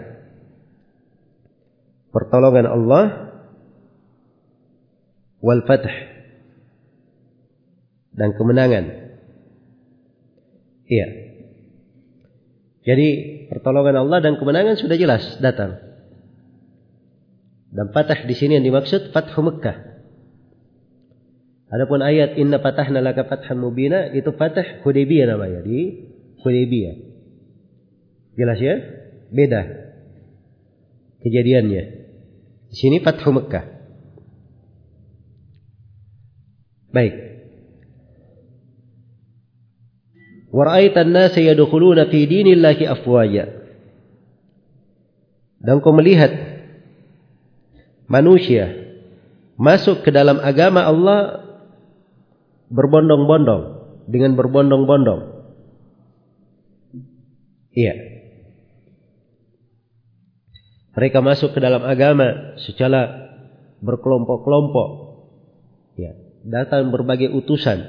pertolongan 2.15 2.71
Allah 2.71 3.26
wal 5.41 5.63
fath 5.69 5.87
dan 8.17 8.33
kemenangan. 8.33 8.85
Iya. 10.89 11.09
Jadi 12.87 13.09
pertolongan 13.51 14.07
Allah 14.07 14.19
dan 14.23 14.39
kemenangan 14.39 14.79
sudah 14.79 14.97
jelas 14.97 15.23
datang. 15.43 15.83
Dan 17.75 17.93
patah 17.93 18.25
di 18.25 18.33
sini 18.33 18.57
yang 18.57 18.65
dimaksud 18.65 19.13
Fathu 19.13 19.43
Mekah. 19.45 20.01
Adapun 21.67 22.01
ayat 22.01 22.39
Inna 22.39 22.63
patahna 22.63 23.03
laka 23.03 23.27
fatham 23.27 23.59
mubina 23.59 24.15
itu 24.15 24.31
patah 24.33 24.81
Hudaybiyah 24.87 25.27
namanya 25.35 25.61
di 25.67 26.09
Hudaybiyah. 26.41 26.97
Jelas 28.39 28.59
ya? 28.63 28.75
Beda 29.35 29.67
kejadiannya. 31.27 31.85
Di 32.71 32.77
sini 32.79 33.03
Fathu 33.03 33.35
Mekah. 33.35 33.76
Baik. 36.97 37.15
Wara'aita 40.49 41.05
an-nasa 41.05 41.45
yadkhuluna 41.45 42.09
fi 42.09 42.25
dinillahi. 42.25 42.89
Dan 45.61 45.85
kau 45.85 45.93
melihat 45.93 46.33
manusia 48.09 48.73
masuk 49.61 50.01
ke 50.01 50.09
dalam 50.09 50.41
agama 50.41 50.89
Allah 50.89 51.45
berbondong-bondong 52.73 53.63
dengan 54.09 54.33
berbondong-bondong. 54.33 55.21
Iya. 57.77 57.95
Mereka 60.97 61.21
masuk 61.21 61.53
ke 61.53 61.61
dalam 61.61 61.85
agama 61.85 62.57
secara 62.65 63.29
berkelompok-kelompok. 63.85 64.89
Ya, 66.01 66.26
datang 66.47 66.95
berbagai 66.95 67.31
utusan 67.35 67.83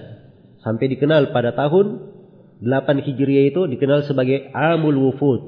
sampai 0.65 0.85
dikenal 0.91 1.31
pada 1.31 1.53
tahun 1.53 2.13
8 2.59 3.05
Hijriah 3.05 3.53
itu 3.53 3.69
dikenal 3.69 4.03
sebagai 4.09 4.49
Amul 4.51 4.97
Wufud. 4.97 5.41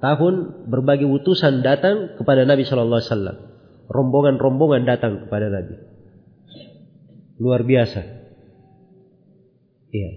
Tahun 0.00 0.64
berbagai 0.72 1.04
utusan 1.04 1.60
datang 1.60 2.16
kepada 2.16 2.48
Nabi 2.48 2.64
Shallallahu 2.64 3.00
Alaihi 3.04 3.12
Wasallam. 3.12 3.38
Rombongan-rombongan 3.92 4.88
datang 4.88 5.28
kepada 5.28 5.52
Nabi. 5.52 5.76
Luar 7.36 7.68
biasa. 7.68 8.00
Iya. 9.92 10.10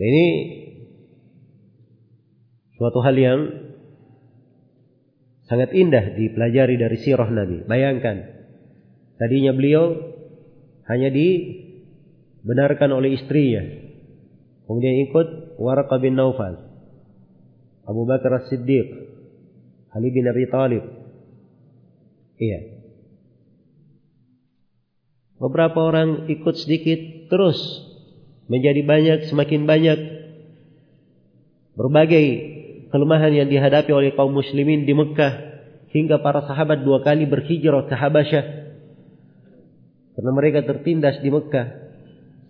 Nah, 0.00 0.06
ini 0.06 0.26
suatu 2.80 3.04
hal 3.04 3.16
yang 3.20 3.40
Sangat 5.48 5.72
indah 5.72 6.12
dipelajari 6.12 6.76
dari 6.76 6.96
sirah 7.00 7.32
Nabi. 7.32 7.64
Bayangkan, 7.64 8.37
tadinya 9.18 9.52
beliau 9.52 10.14
hanya 10.88 11.12
dibenarkan 11.12 12.90
oleh 12.94 13.18
istrinya. 13.18 13.62
Kemudian 14.64 15.10
ikut 15.10 15.58
Warqa 15.60 15.96
bin 16.00 16.16
Naufal, 16.16 16.60
Abu 17.84 18.04
Bakar 18.04 18.44
As-Siddiq, 18.44 18.88
Ali 19.92 20.08
bin 20.12 20.28
Abi 20.28 20.44
Talib. 20.48 20.84
Iya. 22.38 22.78
Beberapa 25.38 25.78
orang 25.88 26.28
ikut 26.28 26.54
sedikit 26.58 27.30
terus 27.30 27.58
menjadi 28.50 28.82
banyak 28.82 29.18
semakin 29.30 29.64
banyak 29.64 29.98
berbagai 31.78 32.26
kelemahan 32.90 33.30
yang 33.30 33.48
dihadapi 33.48 33.92
oleh 33.94 34.10
kaum 34.18 34.34
muslimin 34.34 34.82
di 34.82 34.92
Mekah 34.98 35.62
hingga 35.94 36.20
para 36.20 36.42
sahabat 36.42 36.82
dua 36.82 37.06
kali 37.06 37.24
berhijrah 37.30 37.86
ke 37.86 37.94
Habasyah 37.94 38.44
karena 40.18 40.34
mereka 40.34 40.66
tertindas 40.66 41.22
di 41.22 41.30
Mekah. 41.30 41.66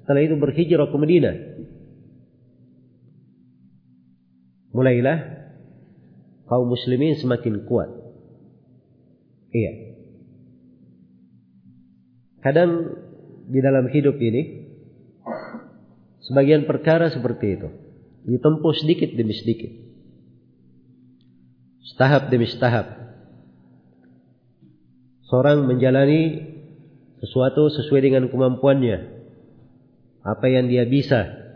Setelah 0.00 0.24
itu 0.24 0.40
berhijrah 0.40 0.88
ke 0.88 0.96
Madinah. 0.96 1.36
Mulailah 4.72 5.18
kaum 6.48 6.64
muslimin 6.64 7.20
semakin 7.20 7.68
kuat. 7.68 7.92
Iya. 9.52 10.00
Kadang 12.40 12.88
di 13.52 13.60
dalam 13.60 13.92
hidup 13.92 14.16
ini 14.16 14.64
sebagian 16.24 16.64
perkara 16.64 17.12
seperti 17.12 17.46
itu 17.52 17.68
ditempuh 18.24 18.72
sedikit 18.80 19.12
demi 19.12 19.36
sedikit. 19.36 19.76
Setahap 21.84 22.32
demi 22.32 22.48
setahap. 22.48 22.96
Seorang 25.28 25.68
menjalani 25.68 26.56
sesuatu 27.22 27.70
sesuai 27.70 28.00
dengan 28.02 28.24
kemampuannya. 28.30 29.18
Apa 30.22 30.46
yang 30.50 30.70
dia 30.70 30.86
bisa. 30.86 31.50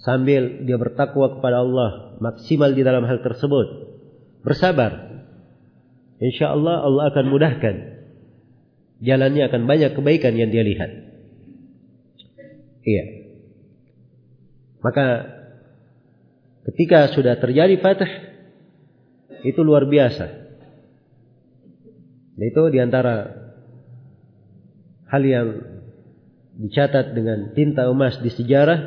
Sambil 0.00 0.64
dia 0.64 0.80
bertakwa 0.80 1.36
kepada 1.36 1.60
Allah. 1.60 2.16
Maksimal 2.20 2.72
di 2.72 2.82
dalam 2.84 3.04
hal 3.04 3.20
tersebut. 3.20 3.66
Bersabar. 4.40 5.24
Insya 6.20 6.52
Allah 6.52 6.84
Allah 6.84 7.12
akan 7.12 7.26
mudahkan. 7.28 7.76
Jalannya 9.00 9.48
akan 9.48 9.62
banyak 9.64 9.96
kebaikan 9.96 10.36
yang 10.36 10.52
dia 10.52 10.60
lihat. 10.64 10.90
Iya. 12.84 13.04
Maka 14.80 15.06
ketika 16.68 17.12
sudah 17.12 17.36
terjadi 17.36 17.76
fatah 17.80 18.12
itu 19.44 19.60
luar 19.64 19.88
biasa. 19.88 20.40
Itu 22.40 22.72
di 22.72 22.80
antara 22.80 23.28
hal 25.10 25.22
yang 25.26 25.48
dicatat 26.60 27.12
dengan 27.12 27.52
tinta 27.52 27.90
emas 27.90 28.18
di 28.22 28.30
sejarah 28.30 28.78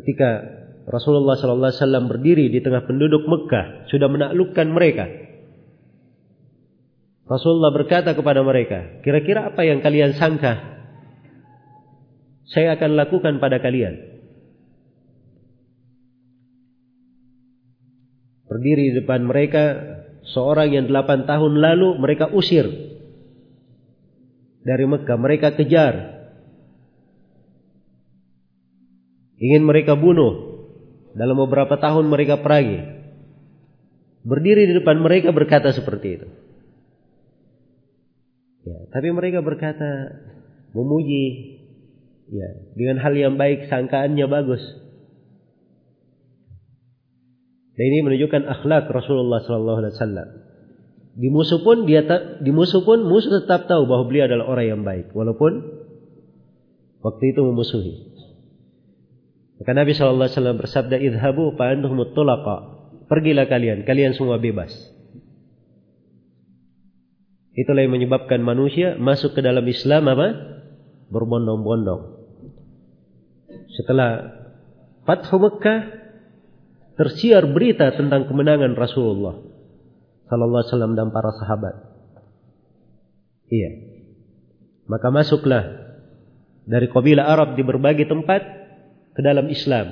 ketika 0.00 0.60
Rasulullah 0.86 1.38
Sallallahu 1.38 1.70
Alaihi 1.70 1.82
Wasallam 1.82 2.06
berdiri 2.10 2.44
di 2.52 2.60
tengah 2.60 2.84
penduduk 2.84 3.24
Mekah 3.24 3.88
sudah 3.88 4.08
menaklukkan 4.10 4.68
mereka. 4.68 5.06
Rasulullah 7.30 7.70
berkata 7.70 8.12
kepada 8.18 8.42
mereka, 8.42 9.00
kira-kira 9.06 9.54
apa 9.54 9.62
yang 9.62 9.78
kalian 9.78 10.18
sangka 10.18 10.82
saya 12.50 12.74
akan 12.74 12.98
lakukan 12.98 13.38
pada 13.38 13.62
kalian? 13.62 14.10
berdiri 18.50 18.90
di 18.90 18.94
depan 18.98 19.22
mereka 19.22 19.78
seorang 20.34 20.74
yang 20.74 20.90
delapan 20.90 21.22
tahun 21.22 21.62
lalu 21.62 22.02
mereka 22.02 22.26
usir 22.34 22.89
dari 24.60 24.84
Mekah, 24.84 25.18
mereka 25.20 25.56
kejar. 25.56 26.20
Ingin 29.40 29.64
mereka 29.64 29.96
bunuh. 29.96 30.48
Dalam 31.16 31.36
beberapa 31.42 31.80
tahun 31.80 32.06
mereka 32.06 32.44
peragi. 32.44 32.80
Berdiri 34.20 34.68
di 34.68 34.74
depan 34.76 35.00
mereka 35.00 35.32
berkata 35.32 35.72
seperti 35.72 36.08
itu. 36.20 36.28
Ya, 38.68 38.78
tapi 38.92 39.08
mereka 39.10 39.40
berkata 39.40 40.12
memuji 40.76 41.56
Ya, 42.30 42.46
dengan 42.78 43.02
hal 43.02 43.18
yang 43.18 43.34
baik 43.34 43.66
sangkaannya 43.66 44.26
bagus. 44.30 44.62
Dan 47.74 47.84
ini 47.90 48.06
menunjukkan 48.06 48.46
akhlak 48.46 48.86
Rasulullah 48.86 49.42
sallallahu 49.42 49.78
alaihi 49.82 49.94
wasallam. 49.98 50.28
Di 51.20 51.28
musuh 51.28 51.60
pun 51.60 51.84
dia 51.84 52.00
di 52.40 52.48
musuh 52.48 52.80
pun 52.80 53.04
musuh 53.04 53.44
tetap 53.44 53.68
tahu 53.68 53.84
bahwa 53.84 54.08
beliau 54.08 54.24
adalah 54.24 54.56
orang 54.56 54.66
yang 54.72 54.82
baik 54.88 55.12
walaupun 55.12 55.52
waktu 57.04 57.36
itu 57.36 57.44
memusuhi. 57.44 57.94
Maka 59.60 59.76
Nabi 59.76 59.92
sallallahu 59.92 60.24
alaihi 60.24 60.36
wasallam 60.40 60.58
bersabda, 60.64 60.96
"Idhabu 60.96 61.52
fa 61.60 61.76
Pergilah 63.10 63.50
kalian, 63.50 63.84
kalian 63.84 64.16
semua 64.16 64.40
bebas. 64.40 64.72
Itulah 67.52 67.82
yang 67.82 67.92
menyebabkan 67.92 68.40
manusia 68.40 68.94
masuk 68.96 69.34
ke 69.34 69.42
dalam 69.42 69.66
Islam 69.66 70.06
apa? 70.08 70.28
Berbondong-bondong. 71.10 72.22
Setelah 73.74 74.40
Fathu 75.04 75.42
Mekah 75.42 75.80
tersiar 76.94 77.50
berita 77.50 77.90
tentang 77.92 78.30
kemenangan 78.30 78.78
Rasulullah 78.78 79.50
sallallahu 80.30 80.62
alaihi 80.62 80.70
wasallam 80.70 80.94
dan 80.94 81.08
para 81.10 81.34
sahabat. 81.34 81.74
Iya. 83.50 83.70
Maka 84.86 85.10
masuklah 85.10 85.64
dari 86.70 86.86
kabilah 86.86 87.26
Arab 87.26 87.58
di 87.58 87.66
berbagai 87.66 88.06
tempat 88.06 88.42
ke 89.12 89.20
dalam 89.20 89.50
Islam. 89.50 89.90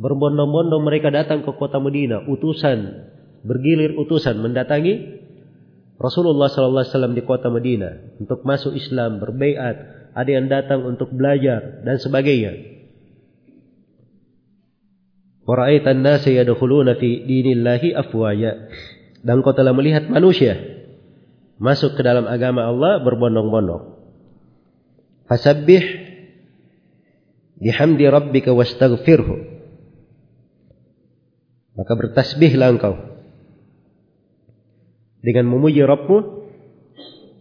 Berbondong-bondong 0.00 0.80
mereka 0.80 1.12
datang 1.12 1.44
ke 1.44 1.52
kota 1.52 1.76
Medina, 1.76 2.24
utusan 2.24 3.12
bergilir 3.42 3.98
utusan 3.98 4.38
mendatangi 4.38 5.20
Rasulullah 5.98 6.50
sallallahu 6.50 6.82
alaihi 6.82 6.94
wasallam 6.94 7.14
di 7.14 7.22
kota 7.22 7.48
Medina 7.52 7.90
untuk 8.18 8.42
masuk 8.42 8.74
Islam, 8.74 9.22
berbaiat, 9.22 9.76
ada 10.18 10.30
yang 10.30 10.50
datang 10.50 10.82
untuk 10.82 11.14
belajar 11.14 11.84
dan 11.86 11.96
sebagainya. 12.02 12.58
Wara'aita 15.46 15.94
an-nasa 15.94 16.30
yadkhuluna 16.30 16.98
fi 16.98 17.22
dinillahi 17.22 17.94
afwaja. 17.94 18.66
Dan 19.22 19.40
kau 19.46 19.54
telah 19.54 19.70
melihat 19.70 20.10
manusia 20.10 20.58
masuk 21.62 21.94
ke 21.94 22.02
dalam 22.02 22.26
agama 22.26 22.66
Allah 22.66 22.98
berbondong-bondong. 23.06 23.94
Fasabbih 25.30 25.84
bihamdi 27.62 28.04
rabbika 28.10 28.50
wastaghfirhu. 28.50 29.54
Maka 31.78 31.92
bertasbihlah 31.96 32.68
engkau 32.74 32.94
dengan 35.22 35.46
memuji 35.48 35.80
Rabbmu 35.80 36.18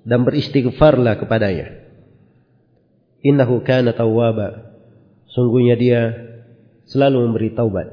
dan 0.05 0.21
beristighfarlah 0.23 1.17
kepadanya. 1.17 1.81
Innahu 3.25 3.65
kana 3.65 3.91
tawwaba. 3.97 4.77
Sungguhnya 5.33 5.75
dia 5.75 6.01
selalu 6.89 7.17
memberi 7.27 7.49
taubat. 7.57 7.87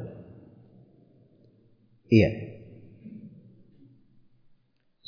Iya. 2.09 2.58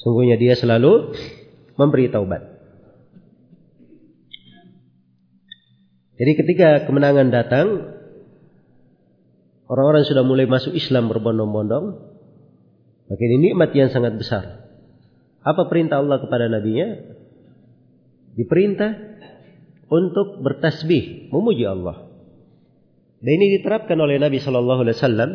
Sungguhnya 0.01 0.41
dia 0.41 0.57
selalu 0.57 1.13
memberi 1.77 2.09
taubat. 2.09 2.41
Jadi 6.21 6.33
ketika 6.37 6.85
kemenangan 6.85 7.33
datang, 7.33 7.97
orang-orang 9.69 10.05
sudah 10.05 10.25
mulai 10.25 10.45
masuk 10.45 10.77
Islam 10.77 11.09
berbondong-bondong, 11.09 11.85
maka 13.09 13.23
ini 13.25 13.53
nikmat 13.53 13.73
yang 13.73 13.89
sangat 13.89 14.21
besar. 14.21 14.69
Apa 15.41 15.69
perintah 15.73 16.05
Allah 16.05 16.21
kepada 16.21 16.53
nabinya? 16.53 17.17
Diperintah 18.37 18.93
untuk 19.89 20.45
bertasbih, 20.45 21.33
memuji 21.33 21.65
Allah. 21.65 22.09
Dan 23.21 23.33
ini 23.41 23.61
diterapkan 23.61 23.97
oleh 24.01 24.21
Nabi 24.21 24.41
Shallallahu 24.41 24.81
Alaihi 24.85 24.97
Wasallam. 24.97 25.31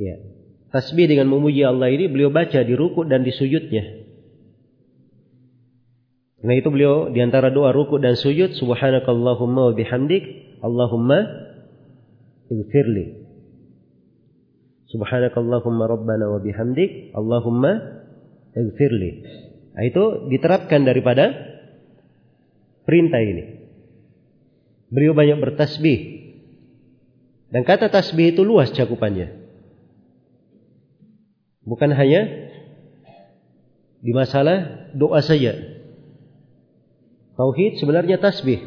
Ya, 0.00 0.16
tasbih 0.70 1.06
dengan 1.10 1.26
memuji 1.30 1.66
Allah 1.66 1.90
ini 1.90 2.06
beliau 2.06 2.30
baca 2.30 2.62
di 2.62 2.74
ruku 2.74 3.06
dan 3.06 3.26
di 3.26 3.34
sujudnya. 3.34 4.06
Nah 6.40 6.54
itu 6.56 6.72
beliau 6.72 7.12
di 7.12 7.20
antara 7.20 7.52
doa 7.52 7.68
ruku 7.74 8.00
dan 8.00 8.16
sujud 8.16 8.56
subhanakallahumma 8.56 9.70
wa 9.70 9.74
bihamdik 9.76 10.56
Allahumma 10.64 11.18
ighfirli. 12.48 13.20
Subhanakallahumma 14.88 15.84
rabbana 15.86 16.26
wa 16.32 16.40
bihamdik 16.40 17.12
Allahumma 17.12 18.02
ighfirli. 18.56 19.10
Nah, 19.70 19.86
itu 19.86 20.26
diterapkan 20.26 20.82
daripada 20.82 21.30
perintah 22.82 23.22
ini. 23.22 23.70
Beliau 24.90 25.14
banyak 25.14 25.38
bertasbih. 25.38 25.98
Dan 27.54 27.62
kata 27.62 27.86
tasbih 27.86 28.34
itu 28.34 28.42
luas 28.42 28.74
cakupannya. 28.74 29.39
Bukan 31.64 31.92
hanya 31.92 32.50
di 34.00 34.12
masalah 34.16 34.88
doa 34.96 35.20
saja. 35.20 35.56
Tauhid 37.36 37.80
sebenarnya 37.80 38.20
tasbih. 38.20 38.64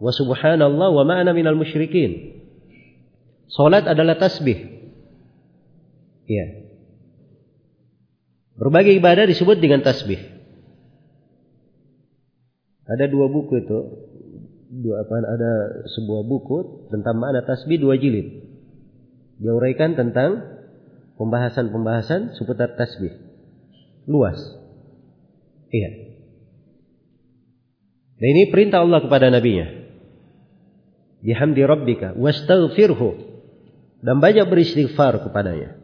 Wa 0.00 0.12
subhanallah 0.12 0.88
wa 0.92 1.04
ma'ana 1.04 1.32
minal 1.32 1.56
musyrikin. 1.56 2.40
Salat 3.48 3.88
adalah 3.88 4.16
tasbih. 4.16 4.60
Iya. 6.24 6.46
Berbagai 8.56 8.96
ibadah 8.96 9.28
disebut 9.28 9.60
dengan 9.60 9.84
tasbih. 9.84 10.20
Ada 12.84 13.08
dua 13.08 13.32
buku 13.32 13.64
itu 13.64 13.78
dua 14.74 15.06
apa 15.06 15.14
ada 15.24 15.52
sebuah 15.88 16.22
buku 16.28 16.88
tentang 16.92 17.16
makna 17.16 17.40
tasbih 17.44 17.80
dua 17.80 17.96
jilid. 17.96 18.44
Dia 19.40 19.52
uraikan 19.52 19.96
tentang 19.96 20.53
pembahasan-pembahasan 21.18 22.34
seputar 22.38 22.74
tasbih. 22.74 23.14
Luas. 24.04 24.38
Iya. 25.70 25.90
Dan 28.20 28.28
ini 28.30 28.42
perintah 28.50 28.84
Allah 28.84 29.02
kepada 29.02 29.30
nabinya. 29.30 29.66
Bihamdi 31.24 31.62
rabbika 31.64 32.14
wastaghfirhu. 32.14 33.32
Dan 34.04 34.20
banyak 34.20 34.46
beristighfar 34.52 35.24
kepadanya. 35.24 35.80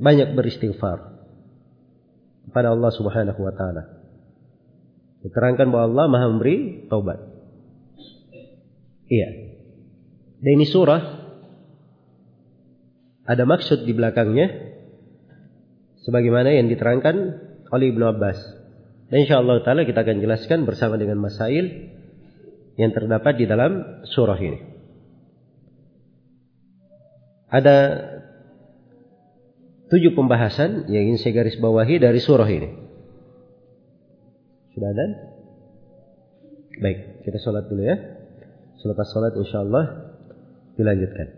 Banyak 0.00 0.32
beristighfar 0.32 1.20
kepada 2.48 2.72
Allah 2.72 2.90
Subhanahu 2.96 3.40
wa 3.44 3.52
taala. 3.52 3.82
Diterangkan 5.20 5.68
bahwa 5.68 5.84
Allah 5.92 6.06
maha 6.08 6.26
memberi 6.32 6.88
taubat. 6.88 7.20
Iya. 9.12 9.28
Dan 10.40 10.50
ini 10.56 10.64
surah 10.64 11.27
ada 13.28 13.44
maksud 13.44 13.84
di 13.84 13.92
belakangnya 13.92 14.72
sebagaimana 16.00 16.48
yang 16.56 16.72
diterangkan 16.72 17.16
oleh 17.68 17.92
Ibnu 17.92 18.04
Abbas. 18.08 18.40
Dan 19.12 19.28
insyaallah 19.28 19.60
taala 19.60 19.84
kita 19.84 20.00
akan 20.00 20.24
jelaskan 20.24 20.64
bersama 20.64 20.96
dengan 20.96 21.20
masail 21.20 21.92
yang 22.80 22.90
terdapat 22.96 23.36
di 23.36 23.44
dalam 23.44 24.04
surah 24.08 24.40
ini. 24.40 24.60
Ada 27.52 27.76
tujuh 29.92 30.16
pembahasan 30.16 30.88
yang 30.88 31.12
ingin 31.12 31.20
saya 31.20 31.44
garis 31.44 31.60
bawahi 31.60 32.00
dari 32.00 32.20
surah 32.20 32.48
ini. 32.48 32.68
Sudah 34.72 34.88
ada? 34.88 35.06
Baik, 36.80 37.24
kita 37.28 37.40
sholat 37.40 37.68
dulu 37.68 37.82
ya. 37.84 37.96
Selepas 38.80 39.06
sholat 39.12 39.32
insyaallah 39.36 39.84
dilanjutkan. 40.76 41.37